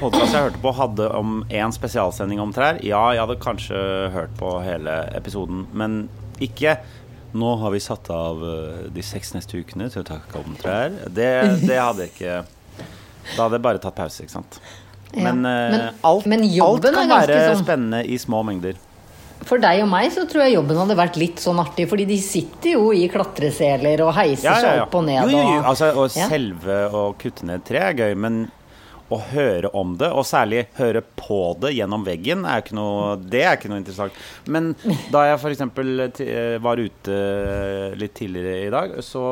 [0.00, 3.84] podkast jeg hørte på hadde om en spesialsending om trær, ja, jeg hadde kanskje
[4.16, 6.08] hørt på hele episoden, men
[6.40, 6.76] ikke
[7.36, 10.90] nå har vi satt av eh, de seks neste ukene til å snakke om trær.
[11.12, 11.30] Det,
[11.68, 12.36] det hadde jeg ikke
[13.36, 14.60] Da hadde jeg bare tatt pause, ikke sant.
[15.12, 15.22] Ja.
[15.32, 18.76] Men, eh, Men- alt, men alt kan være sånn- spennende i små mengder.
[19.46, 22.16] For deg og meg så tror jeg jobben hadde vært litt sånn artig, fordi de
[22.24, 25.28] sitter jo i klatreseler og heiser seg opp og ned.
[25.28, 25.62] Jo, jo, jo.
[25.62, 26.28] Altså, og Ja.
[26.30, 28.50] selve å kutte ned tre er gøy, men
[29.14, 33.42] å høre om det, og særlig høre på det gjennom veggen, er ikke noe, det
[33.46, 34.16] er ikke noe interessant.
[34.50, 34.72] Men
[35.14, 35.62] da jeg f.eks.
[36.64, 37.18] var ute
[38.00, 39.22] litt tidligere i dag, så,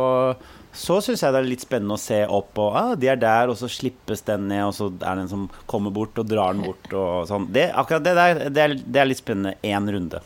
[0.75, 3.51] så syns jeg det er litt spennende å se opp, og ah, de er der,
[3.51, 6.55] og så slippes den ned, og så er det en som kommer bort og drar
[6.55, 7.51] den bort, og sånn.
[7.55, 10.23] Det, akkurat det der, det er, det er litt spennende én runde.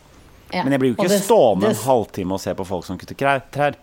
[0.53, 0.63] Ja.
[0.65, 3.17] Men jeg blir jo ikke det- stående en halvtime og se på folk som kutter
[3.53, 3.77] trær.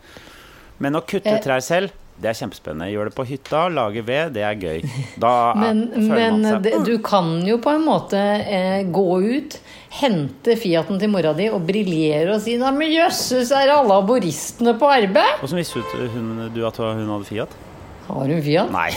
[0.81, 1.41] Men å kutte Eh.
[1.43, 2.87] trær selv, det er kjempespennende.
[2.93, 4.85] Gjør det på hytta, lage ved, det er gøy.
[5.19, 5.31] Da
[5.63, 9.57] Men, men det, du kan jo på en måte eh, gå ut,
[9.99, 14.77] hente Fiaten til mora di og briljere og si Nei, men jøsses, er alle aboristene
[14.79, 15.41] på arbeid?
[15.43, 17.59] Hvordan visste du, at hun hadde Fiat?
[18.07, 18.73] Har hun Fiat?
[18.75, 18.89] Nei.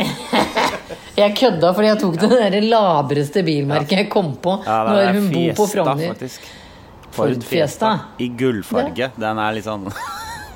[1.20, 5.18] Jeg kødda fordi jeg tok det der labreste bilmerket jeg kom på Ja, det når
[5.18, 6.14] hun bor på Frogner.
[6.14, 6.46] faktisk.
[7.12, 7.90] Ford Fiesta.
[8.22, 9.10] I gullfarge.
[9.18, 9.90] Den er litt sånn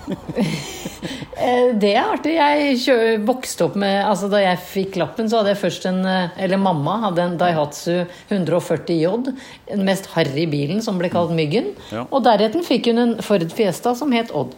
[0.04, 0.46] Eh,
[1.34, 2.36] Det er artig.
[2.38, 6.36] Jeg vokste opp med altså Da jeg fikk lappen, så hadde jeg først en eh,
[6.44, 9.32] Eller mamma hadde en Daihatsu 140 J.
[9.66, 11.72] Den mest harry bilen som ble kalt Myggen.
[11.90, 12.04] Ja.
[12.10, 14.54] Og deretter fikk hun en Ford Fiesta som het Odd.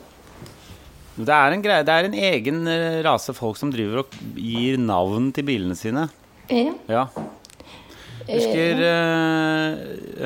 [1.16, 4.76] Det er en greie, det er en egen eh, rase folk som driver og gir
[4.76, 6.10] navn til bilene sine.
[6.52, 6.74] Ja.
[6.92, 7.06] Ja.
[8.26, 9.78] Husker eh,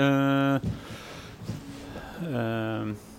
[0.02, 0.54] eh,
[2.32, 3.09] eh,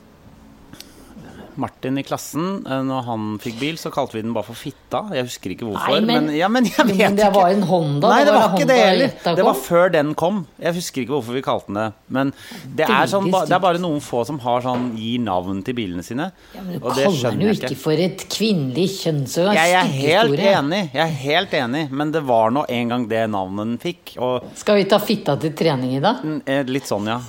[1.58, 5.02] Martin i klassen, eh, når han fikk bil, så kalte vi den bare for Fitta.
[5.14, 5.92] Jeg husker ikke hvorfor.
[5.92, 7.34] Nei, men- men, ja, men jeg vet men det ikke.
[7.34, 8.10] var en Honda.
[8.10, 9.36] Nei, det var ikke det heller.
[9.36, 10.48] Det var før den kom.
[10.62, 11.94] Jeg husker ikke hvorfor vi kalte den det.
[12.10, 12.34] Men
[12.76, 16.04] det er, sånn, det er bare noen få som har sånn, gir navn til bilene
[16.04, 16.32] sine.
[16.56, 19.54] Ja, men du kaller den jo ikke for et kvinnelig kjønnsorgan.
[19.56, 20.56] Jeg er helt historie.
[20.62, 24.16] enig, jeg er helt enig, men det var nå en gang det navnet den fikk.
[24.22, 26.22] Og Skal vi ta fitta til trening i dag?
[26.24, 27.20] mm, eh, litt sånn, ja.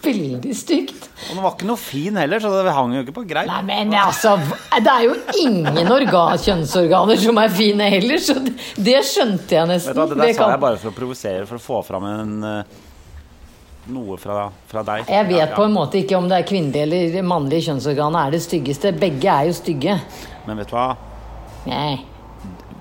[0.00, 1.08] Veldig stygt.
[1.28, 3.50] Og den var ikke noe fin heller, så det hang jo ikke på greip.
[3.50, 8.54] Nei, men altså Det er jo ingen organ, kjønnsorganer som er fine heller, så det,
[8.80, 9.92] det skjønte jeg nesten.
[9.92, 11.82] Vet du hva, Det der Det sa jeg bare for å provosere, for å få
[11.90, 12.78] fram en eh,
[13.92, 15.04] noe fra, fra deg.
[15.10, 15.54] Jeg vet Ja, ja.
[15.56, 18.94] på en måte ikke om det er kvinnelig eller mannlig kjønnsorgan er det styggeste.
[19.00, 19.98] Begge er jo stygge.
[20.46, 20.88] Men vet du hva?
[21.68, 21.98] Nei.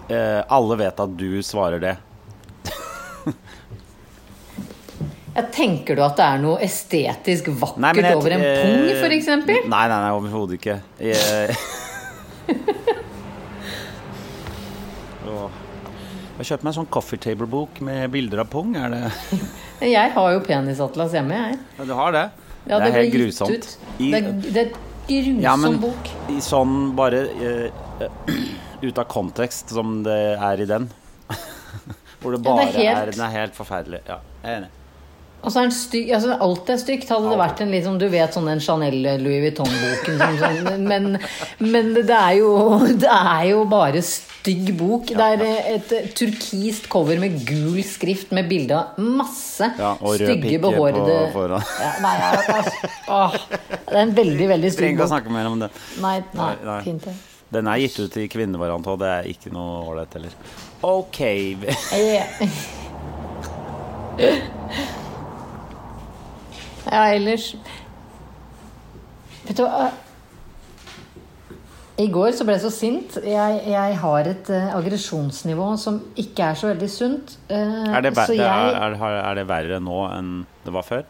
[0.08, 1.98] Eh, alle vet at du svarer det.
[5.36, 8.90] Ja, tenker du at det er noe estetisk vakkert Nei, jeg- over en eh, pung,
[9.04, 9.28] f.eks.?
[9.46, 10.80] Nei, nei, nei, overhodet ikke.
[11.00, 11.56] Jeg,
[15.30, 18.76] jeg har kjøpt meg en sånn coffee table-bok med bilder av pung.
[18.80, 19.02] Er det
[19.94, 21.58] Jeg har jo penisatlas hjemme, jeg.
[21.80, 22.26] Ja, Du har det?
[22.70, 23.70] Ja, det er helt grusomt.
[23.98, 24.72] I, Det, er, det er
[25.10, 26.10] grusom ja, men bok.
[26.30, 27.70] i sånn bare eh,
[28.04, 28.34] eh,
[28.88, 30.90] ut av kontekst som det er i den.
[32.22, 34.02] Hvor det Ja, bare det er helt- er Den er helt forferdelig.
[34.10, 34.76] Ja, jeg er enig.
[35.40, 37.08] Og så er den altså alt er stygt.
[37.14, 41.06] Hadde det vært en liksom, du vet sånn en Chanel Louis Vuitton-boken sånn, men,
[41.64, 42.50] men det er jo
[43.00, 45.14] Det er jo bare stygg bok.
[45.16, 45.44] Det er
[45.78, 51.64] et turkist cover med gul skrift med bilde av masse Ja, stygge, behårede på foran.
[51.80, 55.14] ja, Nei, altså, åh, det er en veldig, veldig stygg Trenger ikke å bok.
[55.16, 55.72] snakke mer om det.
[56.04, 56.80] Nei, nei, Nei, nei.
[56.88, 57.16] fint det.
[57.56, 60.34] Den er gitt ut i kvinnevariant, og det er ikke noe ålreit heller.
[60.86, 61.20] Ok.
[66.90, 67.52] Ja, ellers
[69.46, 69.90] Vet du hva?
[72.00, 73.16] I går så ble jeg så sint.
[73.28, 77.34] Jeg, jeg har et uh, aggresjonsnivå som ikke er så veldig sunt.
[77.50, 80.30] Uh, Er det, så jeg, er, er, er det verre nå enn
[80.64, 81.04] det var før?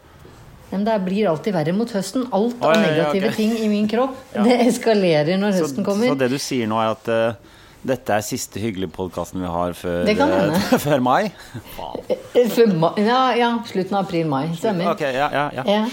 [0.70, 2.26] Men det blir alltid verre mot høsten.
[2.34, 3.38] Alt av ja, ja, negative ok.
[3.38, 6.10] ting i min kropp det eskalerer når Så, høsten kommer.
[6.10, 9.72] så det du sier nå, er at eh, Dette er siste hyggelige podkasten vi har
[9.72, 10.56] før, Det kan hende.
[10.60, 11.30] eh, før mai.
[12.34, 14.50] Eh, Ja, ja, slutten av april-mai.
[14.58, 14.90] Stemmer.
[14.92, 15.64] Okay, ja, ja, ja.
[15.66, 15.86] Ja.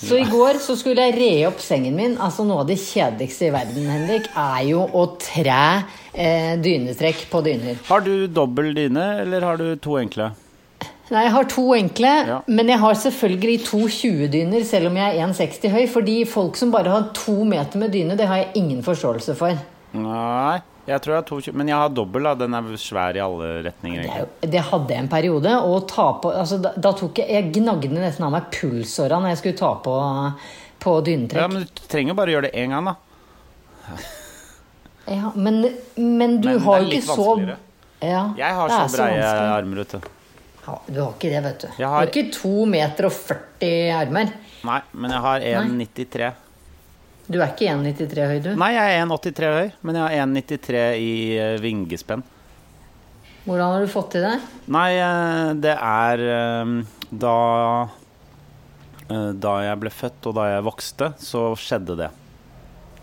[0.00, 2.14] Så i går så skulle jeg re opp sengen min.
[2.24, 5.84] Altså Noe av det kjedeligste i verden Henrik, er jo å tre
[6.14, 7.76] eh, dynetrekk på dyner.
[7.88, 10.30] Har du dobbel dyne, eller har du to enkle?
[11.10, 12.38] Nei, Jeg har to enkle, Ja.
[12.46, 15.86] men jeg har selvfølgelig to 20-dyner, selv om jeg er 1,60 høy.
[15.90, 19.58] Fordi folk som bare har to meter med dyne, det har jeg ingen forståelse for.
[19.92, 22.34] Nei, jeg tror jeg har to Men jeg har dobbel, da.
[22.34, 24.02] Den er svær i alle retninger.
[24.40, 25.52] Det, det hadde jeg en periode.
[25.66, 29.34] Og ta på, altså, da, da tok jeg, jeg gnagde nesten av meg pulsåra når
[29.34, 29.96] jeg skulle ta på,
[30.80, 30.96] på
[31.36, 32.96] Ja, men du trenger bare gjøre det én gang, da.
[35.10, 35.62] Ja, men,
[35.96, 37.56] men du Men har jo ikke så
[38.00, 40.10] ja, Jeg har så breie armer, vet du.
[40.66, 41.66] Ja, du har ikke det, vet du.
[41.66, 44.30] Jeg Du har- har ikke 2 meter og 40 armer.
[44.64, 46.30] Nei, men jeg har 1,93.
[47.30, 48.50] Du er ikke 1,93 høy, du.
[48.58, 52.24] Nei, jeg er 1,83 høy, men jeg har 1,93 i eh, vingespenn.
[53.44, 54.32] Hvordan har du fått til det?
[54.74, 56.72] Nei, eh, det er eh,
[57.10, 57.36] da
[59.10, 62.10] Da jeg ble født og da jeg vokste, så skjedde det.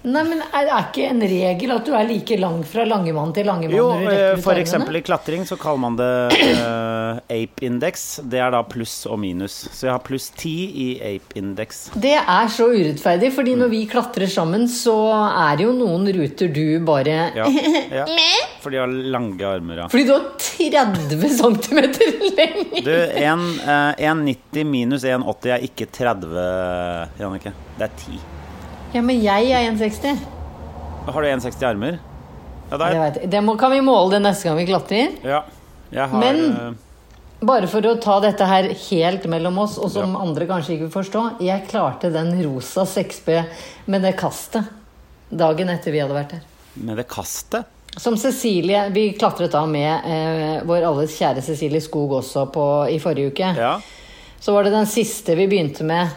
[0.07, 3.47] Nei, men Er det ikke en regel at du er like lang fra Langemann til
[3.49, 3.75] Langemann?
[3.75, 8.05] Jo, du eh, eksempel i klatring så kaller man det uh, ape-indeks.
[8.23, 9.55] Det er da pluss og minus.
[9.73, 10.53] Så jeg har pluss 10
[10.85, 11.81] i ape-indeks.
[11.97, 13.61] Det er så urettferdig, fordi Mm.
[13.63, 14.93] når vi klatrer sammen, så
[15.25, 17.47] er det jo noen ruter du bare Ja,
[17.91, 18.05] ja.
[18.63, 19.87] Fordi har lange armer, ja.
[19.89, 21.79] Fordi du har 30 cm
[22.37, 22.81] lenger!
[22.83, 22.91] Du,
[23.23, 26.47] en, eh, 1,90 minus 1,80 er ikke 30,
[27.21, 27.53] Jannicke.
[27.77, 28.19] Det er 10.
[28.93, 30.17] Ja, men jeg er 1,60.
[31.07, 31.99] Har du 1,60 armer?
[32.71, 32.87] Ja, Det,
[33.23, 35.13] er det må, kan vi måle det neste gang vi klatrer.
[35.23, 35.43] Ja.
[35.91, 36.73] Jeg har Men- eh,
[37.39, 41.03] Bare for å ta dette her helt mellom oss, og som andre kanskje ikke vil
[41.03, 41.39] forstå.
[41.45, 43.43] Jeg klarte den rosa 6B
[43.85, 44.65] med det kastet
[45.29, 46.41] dagen etter vi hadde vært der.
[46.75, 47.65] med det kastet.
[47.97, 52.97] Som Cecilie Vi klatret da med eh, vår alles kjære Cecilie Skog også på, i
[52.99, 53.55] forrige uke.
[53.55, 53.79] Ja.
[54.39, 56.09] Så var det den siste vi begynte med,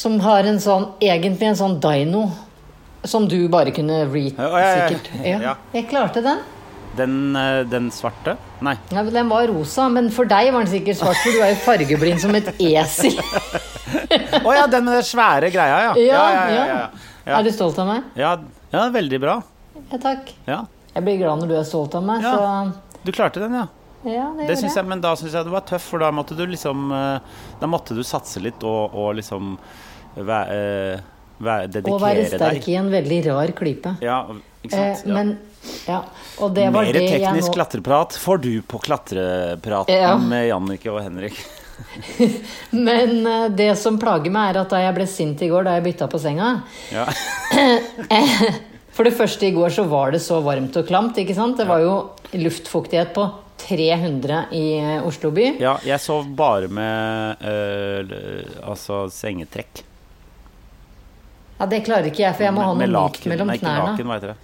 [0.00, 2.22] som har en sånn Egentlig en sånn dino.
[3.04, 5.68] Som du bare kunne read, Ja, ja, ja, sikkert.
[5.72, 6.40] jeg klarte den.
[6.98, 8.34] Den, eh, den svarte?
[8.66, 8.74] Nei.
[8.92, 11.60] Ja, den var rosa, men for deg var den sikkert svart, for du er jo
[11.62, 13.14] fargeblind som et esel.
[14.44, 15.92] Å ja, den med den svære greia, ja.
[16.02, 16.78] Ja, ja.
[17.38, 18.08] Er du stolt av meg?
[18.18, 18.34] Ja,
[18.74, 19.38] ja, veldig bra.
[19.90, 20.32] Ja, takk.
[20.50, 20.60] Ja.
[20.94, 22.34] Jeg blir glad når du er stolt av meg, Ja.
[22.34, 22.72] så
[23.06, 23.66] Du klarte den, ja.
[24.04, 26.36] ja, det, Det synes jeg, men da syns jeg du var tøff, for da måtte
[26.36, 27.20] du liksom eh,
[27.62, 29.54] Da måtte du satse litt og, og liksom
[30.16, 30.40] væ,
[31.70, 31.92] dedikere deg.
[31.94, 32.68] Å være sterk deg.
[32.68, 33.94] i en veldig rar klype.
[34.04, 34.22] Ja,
[34.64, 35.06] ikke Eh, sant?
[35.06, 35.14] Ja.
[35.14, 35.38] men
[35.86, 36.02] ja,
[36.40, 40.16] og det var Mere det jeg teknisk nå klatreprat får du på Klatrepraten Ja.
[40.32, 41.36] med Jannicke og Henrik.
[42.76, 45.78] Men eh, det som plager meg, er at da jeg ble sint i går da
[45.78, 46.50] jeg bytta på senga
[46.92, 47.06] Ja.
[48.94, 51.56] For det første i går så var det så varmt og klamt, ikke sant?
[51.60, 51.92] Det var jo
[52.36, 53.24] luftfuktighet på
[53.62, 55.46] 300 i eh, Oslo by.
[55.60, 59.84] ja, jeg sov bare med eh, altså sengetrekk.
[61.60, 63.90] Ja, det klarer ikke jeg, for jeg må ha noe mykt mellom ikke knærne.
[63.92, 64.38] laken, hva heter det?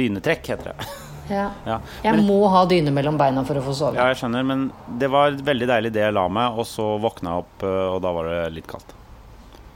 [0.00, 0.76] Dynetrekk heter det.
[1.24, 1.46] Ja.
[1.64, 1.78] Ja.
[2.04, 3.96] Jeg Men- må ha dyne mellom beina for å få sove.
[3.96, 4.66] Ja, jeg skjønner, men
[5.00, 8.02] det var veldig deilig det jeg la meg, og så våkna jeg opp, øh, og
[8.04, 8.92] da var det litt kaldt.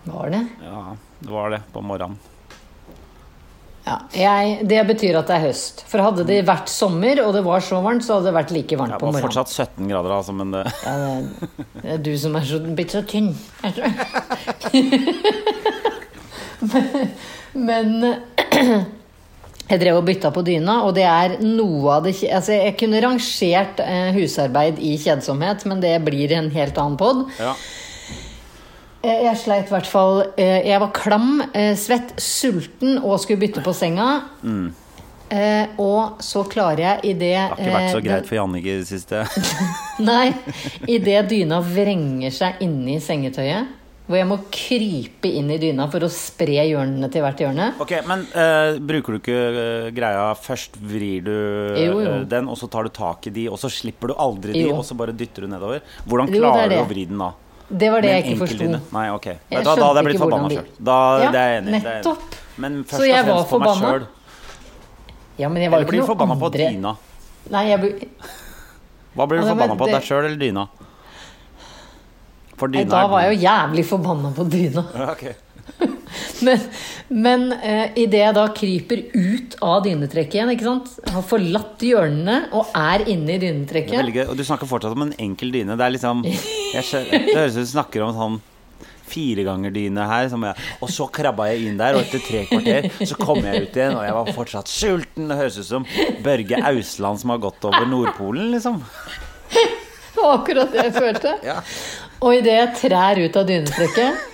[0.04, 0.42] Var det?
[0.60, 0.82] Ja,
[1.24, 2.18] det var det på morgenen.
[3.88, 5.80] Ja, jeg, det betyr at det er høst.
[5.88, 8.76] For hadde det vært sommer, og det var så varmt, så hadde det vært like
[8.76, 11.48] varmt Det på var fortsatt 17 grader, altså, men det Ja, det,
[11.80, 13.32] det er du som er så, blitt så tynn.
[17.68, 17.98] Men
[19.68, 23.02] jeg drev og bytta på dyna, og det er noe av det altså Jeg kunne
[23.04, 27.26] rangert eh, husarbeid i kjedsomhet, men det blir en helt annen pod.
[27.38, 27.52] Ja.
[29.04, 33.42] Eh, Jeg sleit i hvert fall eh, Jeg var klam, eh, svett, sulten og skulle
[33.44, 34.08] bytte på senga.
[35.28, 38.38] Eh, og så klarer jeg i det Det har ikke vært så eh, greit for
[38.38, 39.26] Jannicke i det siste.
[40.08, 40.30] Nei,
[40.88, 43.68] idet dyna vrenger seg inni sengetøyet,
[44.08, 47.66] hvor jeg må krype inn i dyna for å spre hjørnene til hvert hjørne.
[47.84, 51.34] Ok, Men uh, bruker du ikke uh, greia Først vrir du
[51.76, 52.14] Jo, jo.
[52.30, 54.80] den, og så tar du tak i de, og så slipper du aldri de, og
[54.88, 55.84] så bare dytter du nedover?
[56.08, 57.34] Hvordan Jo, er klarer du å vri den da?
[57.68, 58.66] Det var det jeg ikke forsto.
[58.96, 59.26] Nei, ok.
[59.28, 60.68] Jeg da, da hadde jeg blitt forbanna sjøl.
[60.88, 62.14] Ja, det er jeg enig i.
[62.64, 64.06] Men først og fremst på meg sjøl.
[65.38, 66.94] Ja, men jeg var Eller blir du forbanna på dyna?
[67.52, 68.08] Nei, jeg.
[69.14, 69.84] Hva blir du Ja, forbanna på?
[69.84, 70.64] det- Deg sjøl eller dyna?
[72.66, 74.84] Nei, da var jeg jo jævlig forbanna på dyna.
[74.98, 75.28] Ja, ok.
[76.42, 76.60] Men,
[77.12, 80.88] men eh, idet jeg da kryper ut av dynetrekket igjen, ikke sant?
[81.12, 84.24] har forlatt hjørnene og er inne i dynetrekket.
[84.30, 85.76] Og du snakker fortsatt om en enkel dyne.
[85.78, 88.38] Det er liksom jeg skjø- Det høres ut som du snakker om sånn
[89.08, 90.30] fire ganger dyne her.
[90.32, 93.66] Som jeg, og så krabba jeg inn der, og etter tre kvarter så kom jeg
[93.68, 95.28] ut igjen, og jeg var fortsatt sulten.
[95.30, 95.86] Det høres ut som
[96.24, 98.80] Børge Ausland som har gått over Nordpolen, liksom.
[100.18, 101.36] Det var akkurat det jeg følte.
[101.46, 101.60] Ja.
[102.18, 104.24] Og idet jeg trær ut av dynetrekket,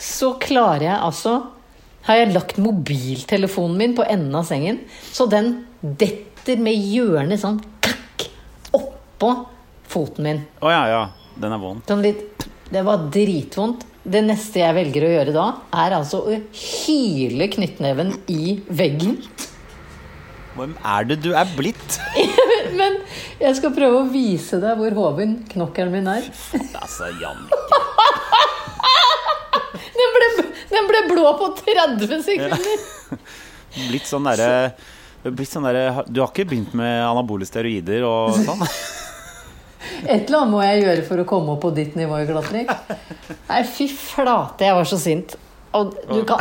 [0.00, 1.32] så klarer jeg altså
[2.06, 4.80] Har jeg lagt mobiltelefonen min på enden av sengen,
[5.12, 5.50] så den
[5.82, 8.24] detter med hjørnet sånn kakk
[8.76, 9.34] oppå
[9.90, 10.40] foten min.
[10.64, 11.02] Å ja, ja.
[11.40, 11.84] Den er vond.
[11.88, 13.84] Sånn litt, det var dritvondt.
[14.00, 15.46] Det neste jeg velger å gjøre da,
[15.76, 19.18] er altså å hyle knyttneven i veggen.
[20.60, 21.96] Hvem er det du er blitt?
[22.80, 22.98] Men
[23.40, 26.26] jeg skal prøve å vise deg hvor hoven knokkelen min er.
[26.76, 27.46] Altså, Jan.
[30.00, 30.26] Den ble,
[30.70, 32.84] den ble blå på 30 sekunder!
[33.90, 34.72] Blitt sånn derre
[35.44, 38.64] sånn der, Du har ikke begynt med anabole steroider og sånn?
[40.00, 42.70] Et eller annet må jeg gjøre for å komme opp på ditt nivå i klatring.
[43.50, 45.36] Nei, fy flate, jeg var så sint.
[45.76, 46.40] Og du kan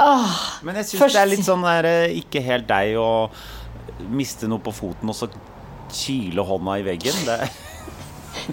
[0.00, 0.36] ah,
[0.66, 3.10] Men jeg syns Først- det er litt sånn der, eh, ikke helt deg å
[4.08, 5.28] miste noe på foten og så
[5.92, 7.18] kyle hånda i veggen.
[7.26, 7.40] Det,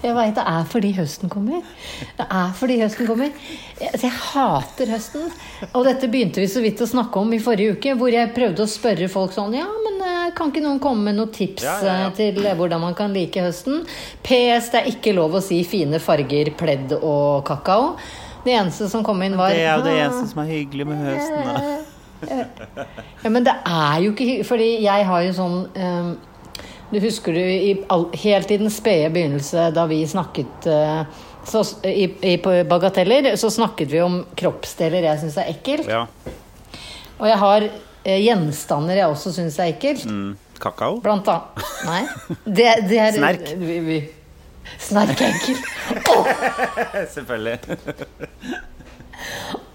[0.03, 1.61] Jeg veit det er fordi høsten kommer.
[2.17, 3.29] Det er fordi høsten kommer.
[3.79, 5.27] Jeg, altså, jeg hater høsten.
[5.71, 8.65] Og dette begynte vi så vidt å snakke om i forrige uke, hvor jeg prøvde
[8.65, 11.77] å spørre folk sånn Ja, men eh, kan ikke noen komme med noen tips Ja,
[11.85, 12.07] ja, ja.
[12.09, 13.85] eh, til hvordan man kan like høsten?
[14.25, 17.93] PS, det er ikke lov å si fine farger, pledd og kakao.
[18.47, 20.87] Det eneste som kom inn, var det er jo det «Ah, eneste som er hyggelig
[20.87, 21.51] med høsten.
[21.51, 21.67] Da.
[23.21, 26.07] Ja, men det er jo ikke hyggelig Fordi jeg har jo sånn um,
[26.89, 31.03] Du husker du i, all, helt i den spede begynnelse da vi snakket uh,
[31.47, 35.87] så, i, i, på Bagateller, så snakket vi om kroppsdeler jeg syns er ekkelt.
[35.87, 36.01] Ja.
[37.17, 40.03] Og jeg har eh, gjenstander jeg også syns er ekkelt.
[40.09, 40.99] Mm, kakao?
[41.05, 42.01] Blant annet Nei.
[42.43, 43.53] Det, det er, Snerk.
[43.61, 44.01] Vi, vi,
[44.82, 45.22] snerk
[46.11, 46.28] Oh!
[47.15, 47.59] Selvfølgelig.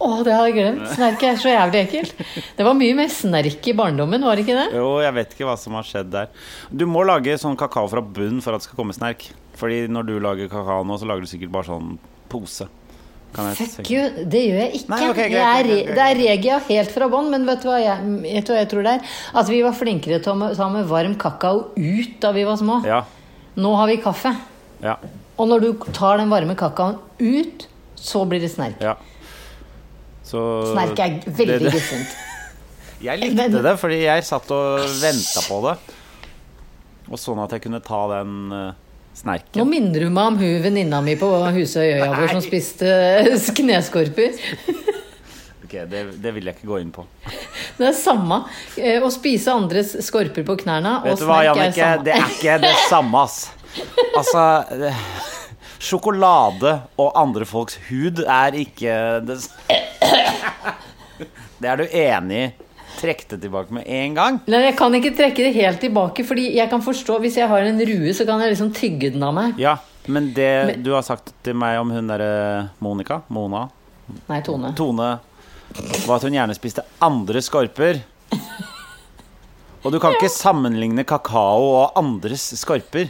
[0.02, 0.84] Å, det har jeg glemt.
[0.96, 2.20] Snerk er så jævlig ekkelt.
[2.58, 4.68] Det var mye mer snerk i barndommen, var det ikke det?
[4.78, 6.30] Jo, jeg vet ikke hva som har skjedd der.
[6.70, 9.28] Du må lage sånn kakao fra bunn for at det skal komme snerk.
[9.58, 11.96] Fordi når du lager kakao nå, så lager du sikkert bare sånn
[12.32, 12.68] pose.
[13.32, 14.90] Fuck you, det gjør jeg ikke.
[14.92, 15.96] Nei, okay, greit, jeg er, greit, greit.
[15.96, 18.84] Det er regia helt fra bånn, men vet du, jeg, vet du hva jeg tror
[18.84, 19.14] det er?
[19.40, 22.82] At vi var flinkere til å ta med varm kakao ut da vi var små.
[22.84, 23.00] Ja.
[23.56, 24.34] Nå har vi kaffe.
[24.82, 24.96] Ja.
[25.38, 27.66] Og når du tar den varme kakaoen ut,
[27.96, 28.80] så blir det snerk.
[28.82, 28.96] ja.
[30.22, 30.38] Så
[30.72, 32.12] Snerk er veldig guffent.
[33.02, 35.72] Jeg likte Men- det fordi jeg satt og venta på det.
[37.10, 39.66] Og sånn at jeg kunne ta den uh, Nå snerken.
[39.68, 42.92] minner du meg om hun venninna mi på Husøy Øya vår som spiste
[43.58, 44.38] kneskorper.
[45.66, 47.02] Ok, det, det vil jeg ikke gå inn på.
[47.78, 48.42] Det er samme.
[48.76, 51.86] eh, Å spise andres skorper på knærne og Vet du hva, snerk er Jannicke?
[51.86, 52.04] samme.
[52.04, 53.38] Det er ikke det samme, ass.
[54.16, 54.42] Altså
[55.82, 58.92] Sjokolade og andre folks hud er ikke
[59.26, 59.38] det
[61.62, 62.50] Det er du enig i?
[63.02, 64.36] Trekk det tilbake med en gang.
[64.52, 67.64] Nei, jeg kan ikke trekke det helt tilbake, fordi jeg kan forstå Hvis jeg har
[67.66, 69.56] en rue, så kan jeg liksom tygge den av meg.
[69.58, 73.68] Ja, men det Men- du har sagt til meg om hun derre Monica, Mona,
[74.28, 74.74] Nei, Tone.
[74.76, 75.08] Tone,
[76.06, 78.02] var at hun gjerne spiste andre skorper.
[79.82, 83.08] Og du kan ikke sammenligne kakao og andres skorper.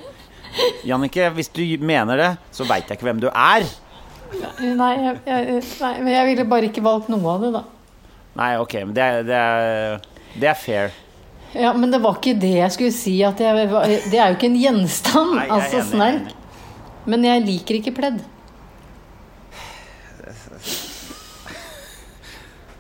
[0.85, 3.65] Jannicke, hvis du mener det, så veit jeg ikke hvem du er.
[4.63, 7.63] Nei, jeg, jeg, nei, men jeg ville bare ikke valgt noe av det, da.
[8.41, 10.05] Nei, ok, men det det er,
[10.41, 10.93] det er fair.
[11.53, 13.19] Ja, Men det var ikke det jeg skulle si.
[13.29, 13.67] At jeg,
[14.09, 15.35] det er jo ikke en gjenstand.
[15.37, 16.31] Nei, altså snerk.
[17.05, 18.23] Men jeg liker ikke pledd.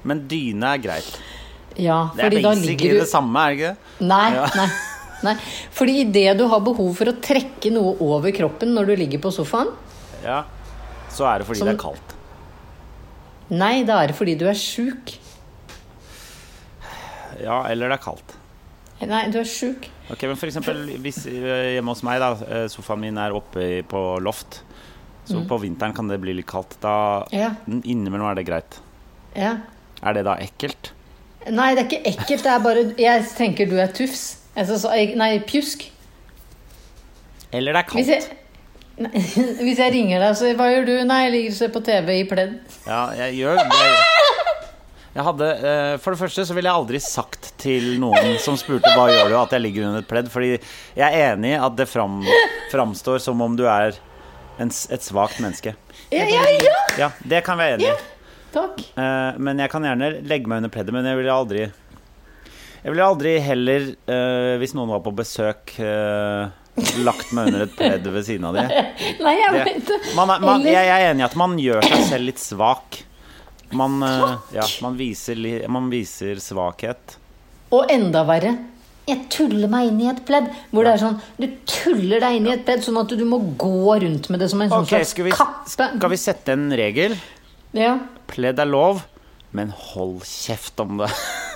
[0.08, 1.12] Men dyne er greit.
[1.78, 4.08] Ja, fordi da ligger du det er basically det samme, er det ikke det?
[4.08, 4.48] Nei, Ja.
[4.56, 4.70] nei.
[5.22, 5.34] Nei.
[5.70, 9.32] Fordi idet du har behov for å trekke noe over kroppen når du ligger på
[9.34, 9.70] sofaen
[10.24, 10.44] Ja.
[11.12, 12.14] Så er det fordi Som- det er kaldt.
[13.50, 15.18] Nei, da er det fordi du er sjuk.
[17.42, 18.36] Ja, eller det er kaldt.
[19.02, 19.88] Nei, du er sjuk.
[20.12, 23.82] Ok, men for eksempel hvis eh, hjemme hos meg da, eh, sofaen min er oppe
[23.90, 24.60] på loft,
[25.26, 26.76] så på vinteren kan det bli litt kaldt.
[26.82, 27.32] Da Mm.
[27.32, 27.50] Ja.
[27.82, 28.78] innimellom er det greit.
[29.36, 29.56] Ja.
[30.02, 30.92] Er det da ekkelt?
[31.50, 32.42] Nei, det er ikke ekkelt.
[32.42, 34.36] Det er bare Jeg tenker du er tufs.
[34.53, 35.86] Altså, så, nei, pjusk.
[37.53, 38.38] Eller det er Hvis jeg,
[39.05, 39.22] nei,
[39.66, 40.94] hvis jeg ringer deg, så hva gjør du?
[41.09, 42.59] Nei, jeg ligger og ser på TV i pledd.
[42.86, 43.92] Ja, jeg gjør det.
[45.12, 48.94] Jeg hadde, eh, for det første så ville jeg aldri sagt til noen som spurte
[48.96, 50.30] hva gjør du, at jeg ligger under et pledd.
[50.32, 52.22] Fordi jeg er enig i at det fram,
[52.72, 53.98] framstår som om du er
[54.61, 55.74] en, et svakt menneske.
[56.12, 56.78] Ja, ja, ja!
[57.00, 58.09] Ja, det kan vi være enig i.
[58.53, 58.80] Takk.
[59.00, 61.68] Eh, men jeg kan gjerne legge meg under pleddet, men jeg ville aldri
[62.82, 66.50] Jeg ville aldri heller, uh, hvis noen var på besøk uh,
[67.06, 68.64] lagt meg under et pledd ved siden av de.
[69.24, 71.86] Nei, jeg Det, vet man, er- man, jeg, jeg er enig i at man gjør
[71.86, 72.98] seg selv litt svak.
[73.78, 75.38] Man, uh, ja, man, viser,
[75.72, 77.16] man viser svakhet.
[77.72, 78.56] Og enda verre
[79.08, 80.44] jeg tuller meg inn i et pledd.
[80.70, 83.40] Hvor det er sånn Du tuller deg inn i et pledd sånn at du må
[83.58, 85.72] gå rundt med det som en sånn okay, slags kappe.
[85.98, 87.16] skal vi sette en regel?
[87.74, 87.96] Ja,
[88.30, 89.00] Pledd er lov,
[89.53, 91.11] men hold kjeft om det.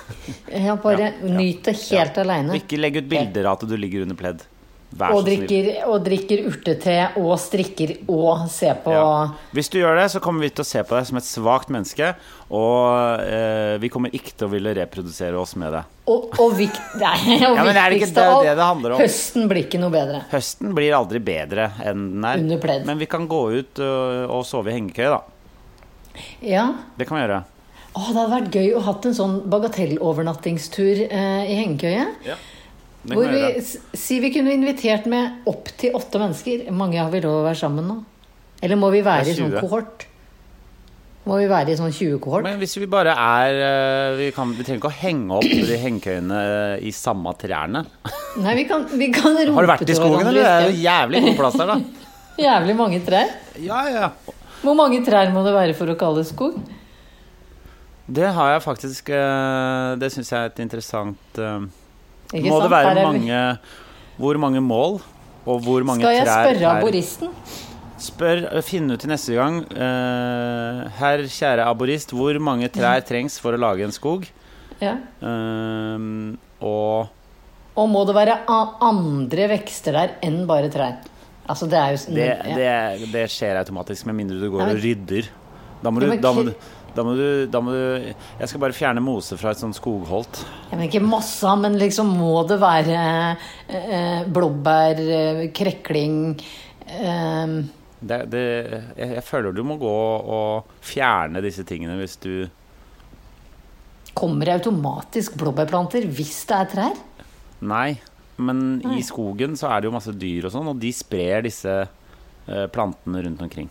[0.67, 2.21] ja, bare nyt det helt ja.
[2.23, 2.59] aleine.
[2.61, 4.45] ikke legg ut bilder av at du ligger under pledd.
[4.87, 5.41] Vær Og så snill.
[5.43, 9.33] drikker, og drikker urtete og strikker og ser på Ja.
[9.51, 11.73] Hvis du gjør det, så kommer vi til å se på deg som et svakt
[11.73, 12.13] menneske.
[12.47, 15.83] Og eh, vi kommer ikke til å ville reprodusere oss med det.
[16.07, 19.03] Og, og, vik nei, og Ja, men er det ikke det det det handler om?
[19.03, 20.23] høsten blir ikke noe bedre.
[20.31, 22.85] Høsten blir aldri bedre enn den er.
[22.87, 26.23] Men vi kan gå ut og, og sove i hengekøye, da.
[26.39, 26.69] Ja.
[26.95, 27.43] Det kan vi gjøre.
[27.97, 32.05] Å, det hadde vært gøy å hatt en sånn bagatellovernattingstur eh, i hengekøye.
[33.07, 36.67] Kan Hvor vi sier si vi kunne invitert med opptil åtte mennesker.
[36.75, 37.97] Mange har vi lov å være sammen nå?
[38.61, 40.05] Eller må vi være i sånn kohort?
[41.27, 42.45] Må vi være i sånn 20-kohort?
[42.45, 45.79] Men hvis vi bare er øh, vi, kan, vi trenger ikke å henge opp de
[45.81, 46.41] hengekøyene
[46.87, 47.83] i samme trærne.
[48.43, 50.39] Nei, vi kan, vi kan rope Har du vært i skogen, eller?
[50.39, 52.05] Det er jo jævlig god plass der, da.
[52.47, 53.33] Jævlig mange trær.
[53.59, 54.09] Ja, ja.
[54.61, 56.61] Hvor mange trær må det være for å kalle det skog?
[58.07, 61.67] Det har jeg faktisk øh, Det syns jeg er et interessant øh,
[62.33, 62.63] Ikke Må sant?
[62.63, 63.57] det være mange
[64.17, 65.01] Hvor mange mål?
[65.45, 67.33] Og hvor mange trær Skal jeg spørre aboristen?
[67.97, 73.57] Spør, finn ut til neste gang Uh, Herr kjære aborist, hvor mange trær trengs for
[73.57, 74.27] å lage en skog?
[74.77, 74.93] Ja.
[75.17, 77.09] Uh, og
[77.73, 80.99] Og må det være andre vekster der enn bare trær?
[81.47, 82.55] Altså, det jo det, ja.
[82.99, 85.29] det, det skjer automatisk, med mindre du går og rydder.
[85.81, 86.53] Da må du, da må du
[86.95, 90.41] da må, du, da må du Jeg skal bare fjerne mose fra et sånt skogholt.
[90.71, 93.01] Ja, men ikke masse, men liksom må det være
[93.67, 96.19] eh, blåbær, eh, krekling
[96.87, 97.57] eh,
[97.99, 98.45] Det, det,
[98.97, 99.97] jeg, jeg føler du må gå
[100.37, 102.33] og fjerne disse tingene hvis du
[104.17, 107.01] Kommer det automatisk blåbærplanter hvis det er trær?
[107.69, 107.97] Nei.
[108.37, 111.73] Men i skogen så er det jo masse dyr og sånn, og de sprer disse
[111.73, 113.69] eh, plantene rundt omkring.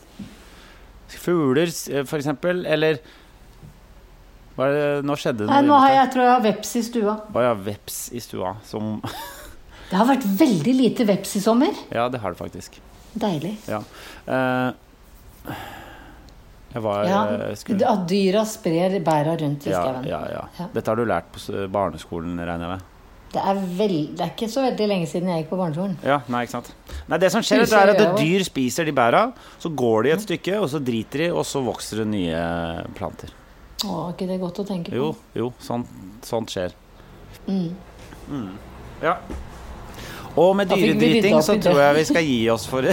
[1.09, 2.99] Fugler, eh, for eksempel, eller
[4.57, 6.71] hva er det, Nå skjedde det Nei, nå har jeg, jeg, tror jeg har veps
[6.77, 7.15] i stua.
[7.29, 8.55] Å ja, veps i stua.
[8.67, 8.97] Som
[9.91, 11.77] Det har vært veldig lite veps i sommer.
[11.95, 12.81] Ja, det har det faktisk.
[13.17, 13.55] Deilig.
[13.71, 13.83] Ja.
[14.27, 15.61] Eh,
[16.73, 20.09] jeg var Ja, eh, At dyra sprer bæra rundt i skauen.
[20.09, 20.43] ja, ja.
[20.59, 20.67] Ja.
[20.75, 22.93] Dette har du lært på barneskolen, regner jeg med?
[23.37, 25.97] Det, er veld, det er ikke så veldig lenge siden jeg gikk på barneskolen.
[26.07, 26.71] Ja, nei, ikke sant.
[27.11, 29.27] Nei, det som skjer det er at dyr spiser de bæra
[29.61, 32.41] Så går de et stykke, og så driter de Og så vokser det nye
[32.97, 33.35] planter.
[33.85, 34.97] Å, er ikke det godt å tenke på?
[34.97, 35.91] Jo, jo, sånt,
[36.25, 36.73] sånt skjer.
[37.45, 37.77] Mm.
[39.05, 39.19] Ja.
[40.37, 42.89] Og med dyredriting så tror jeg vi skal gi oss for,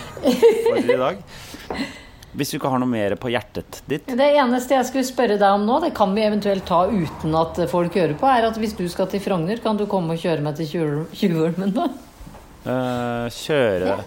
[0.70, 1.20] for i dag
[2.32, 5.52] Hvis du ikke har noe mer på hjertet ditt Det eneste jeg skulle spørre deg
[5.52, 8.72] om nå, det kan vi eventuelt ta uten at folk hører på, er at hvis
[8.78, 10.70] du skal til Frogner, kan du komme og kjøre meg til
[11.12, 11.90] Tjuvholmen da?
[12.62, 13.98] Uh, Kjøre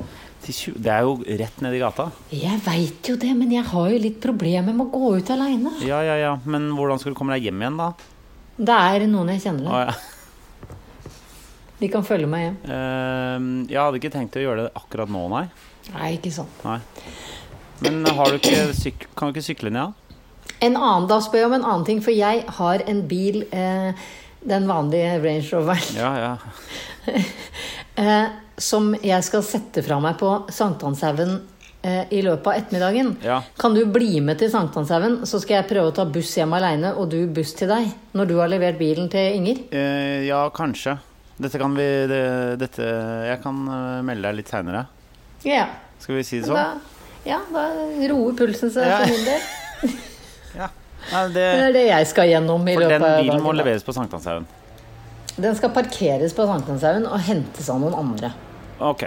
[0.45, 3.65] til tju- Det er jo rett ned i gata Jeg veit jo det, men jeg
[3.67, 5.73] har jo litt problemer med å gå ut aleine.
[5.85, 7.91] Ja, ja, ja Men hvordan skal du komme deg hjem igjen da?
[8.55, 9.67] Det er noen jeg kjenner.
[9.67, 10.71] Oh, ja.
[11.81, 12.57] De kan følge meg hjem.
[12.63, 15.45] Uh, Jeg hadde ikke tenkt å gjøre det akkurat nå, nei
[15.91, 16.47] Nei, ikke sånn.
[16.63, 16.79] Nei.
[17.83, 20.21] Men har du ikke kan du ikke sykle ned, da?
[20.63, 24.05] En annen, da spør jeg om en annen ting, for jeg har en bil, eh,
[24.45, 26.37] den vanlige Range Roveren, Ja, ja.
[28.01, 31.33] eh, som jeg skal sette fra meg på Sankthanshaugen
[31.83, 33.11] eh, i løpet av ettermiddagen.
[33.25, 33.41] Ja.
[33.59, 36.93] Kan du bli med til Sankthanshaugen, så skal jeg prøve å ta buss hjem aleine,
[36.95, 39.65] og du buss til deg, når du har levert bilen til Inger?
[39.75, 40.95] Eh, ja, kanskje.
[41.35, 42.21] Dette kan vi det,
[42.61, 42.85] Dette
[43.27, 44.85] Jeg kan eh, melde deg litt seinere.
[45.43, 45.65] Ja.
[45.99, 46.91] Skal vi si det Da, sånn?
[47.25, 47.63] Ja, da
[48.11, 48.99] roer pulsen seg Ja.
[49.01, 49.41] for min del.
[50.55, 50.69] Ja.
[51.11, 53.57] Nei, det, Det er det jeg skal gjennom i for løpet den bilen må da.
[53.59, 54.45] leveres på Sankthanshaugen.
[55.35, 58.29] Den skal parkeres på Sankthanshaugen og hentes av noen andre.
[58.79, 59.03] Ok.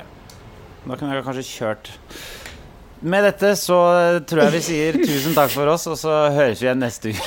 [0.84, 1.88] Da kunne jeg kanskje kjørt
[3.02, 3.78] Med dette så
[4.28, 7.24] tror jeg vi sier tusen takk for oss, og så høres vi igjen neste uke.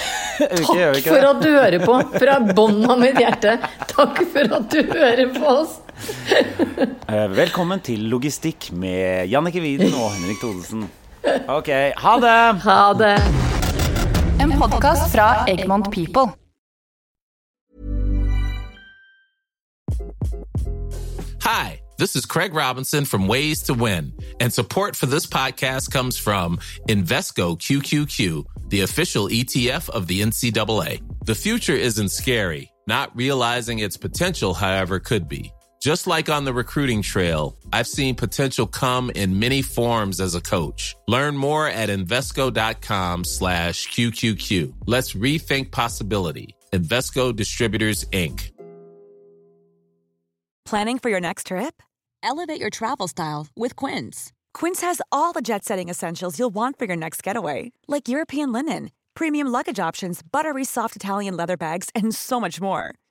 [0.67, 3.57] Takk for at du hører på, fra bunnen av mitt hjerte.
[3.91, 5.79] Takk for at du hører på oss.
[7.11, 10.85] Eh, Velkommen til Logistikk med Jannike Widen og Henrik Thodesen.
[11.47, 12.37] Ok, ha det!
[12.63, 13.15] Ha det.
[14.41, 16.31] En podkast fra Egmont People.
[21.41, 26.17] Hi, this is Craig Robinson from Ways to Win, and support for this podcast comes
[26.17, 31.01] from Invesco QQQ, the official ETF of the NCAA.
[31.25, 35.51] The future isn't scary, not realizing its potential, however, could be.
[35.81, 40.41] Just like on the recruiting trail, I've seen potential come in many forms as a
[40.41, 40.95] coach.
[41.07, 44.75] Learn more at Invesco.com slash QQQ.
[44.85, 46.55] Let's rethink possibility.
[46.71, 48.51] Investco Distributors, Inc.
[50.65, 51.81] Planning for your next trip?
[52.21, 54.31] Elevate your travel style with Quince.
[54.53, 58.51] Quince has all the jet setting essentials you'll want for your next getaway, like European
[58.51, 62.93] linen, premium luggage options, buttery soft Italian leather bags, and so much more.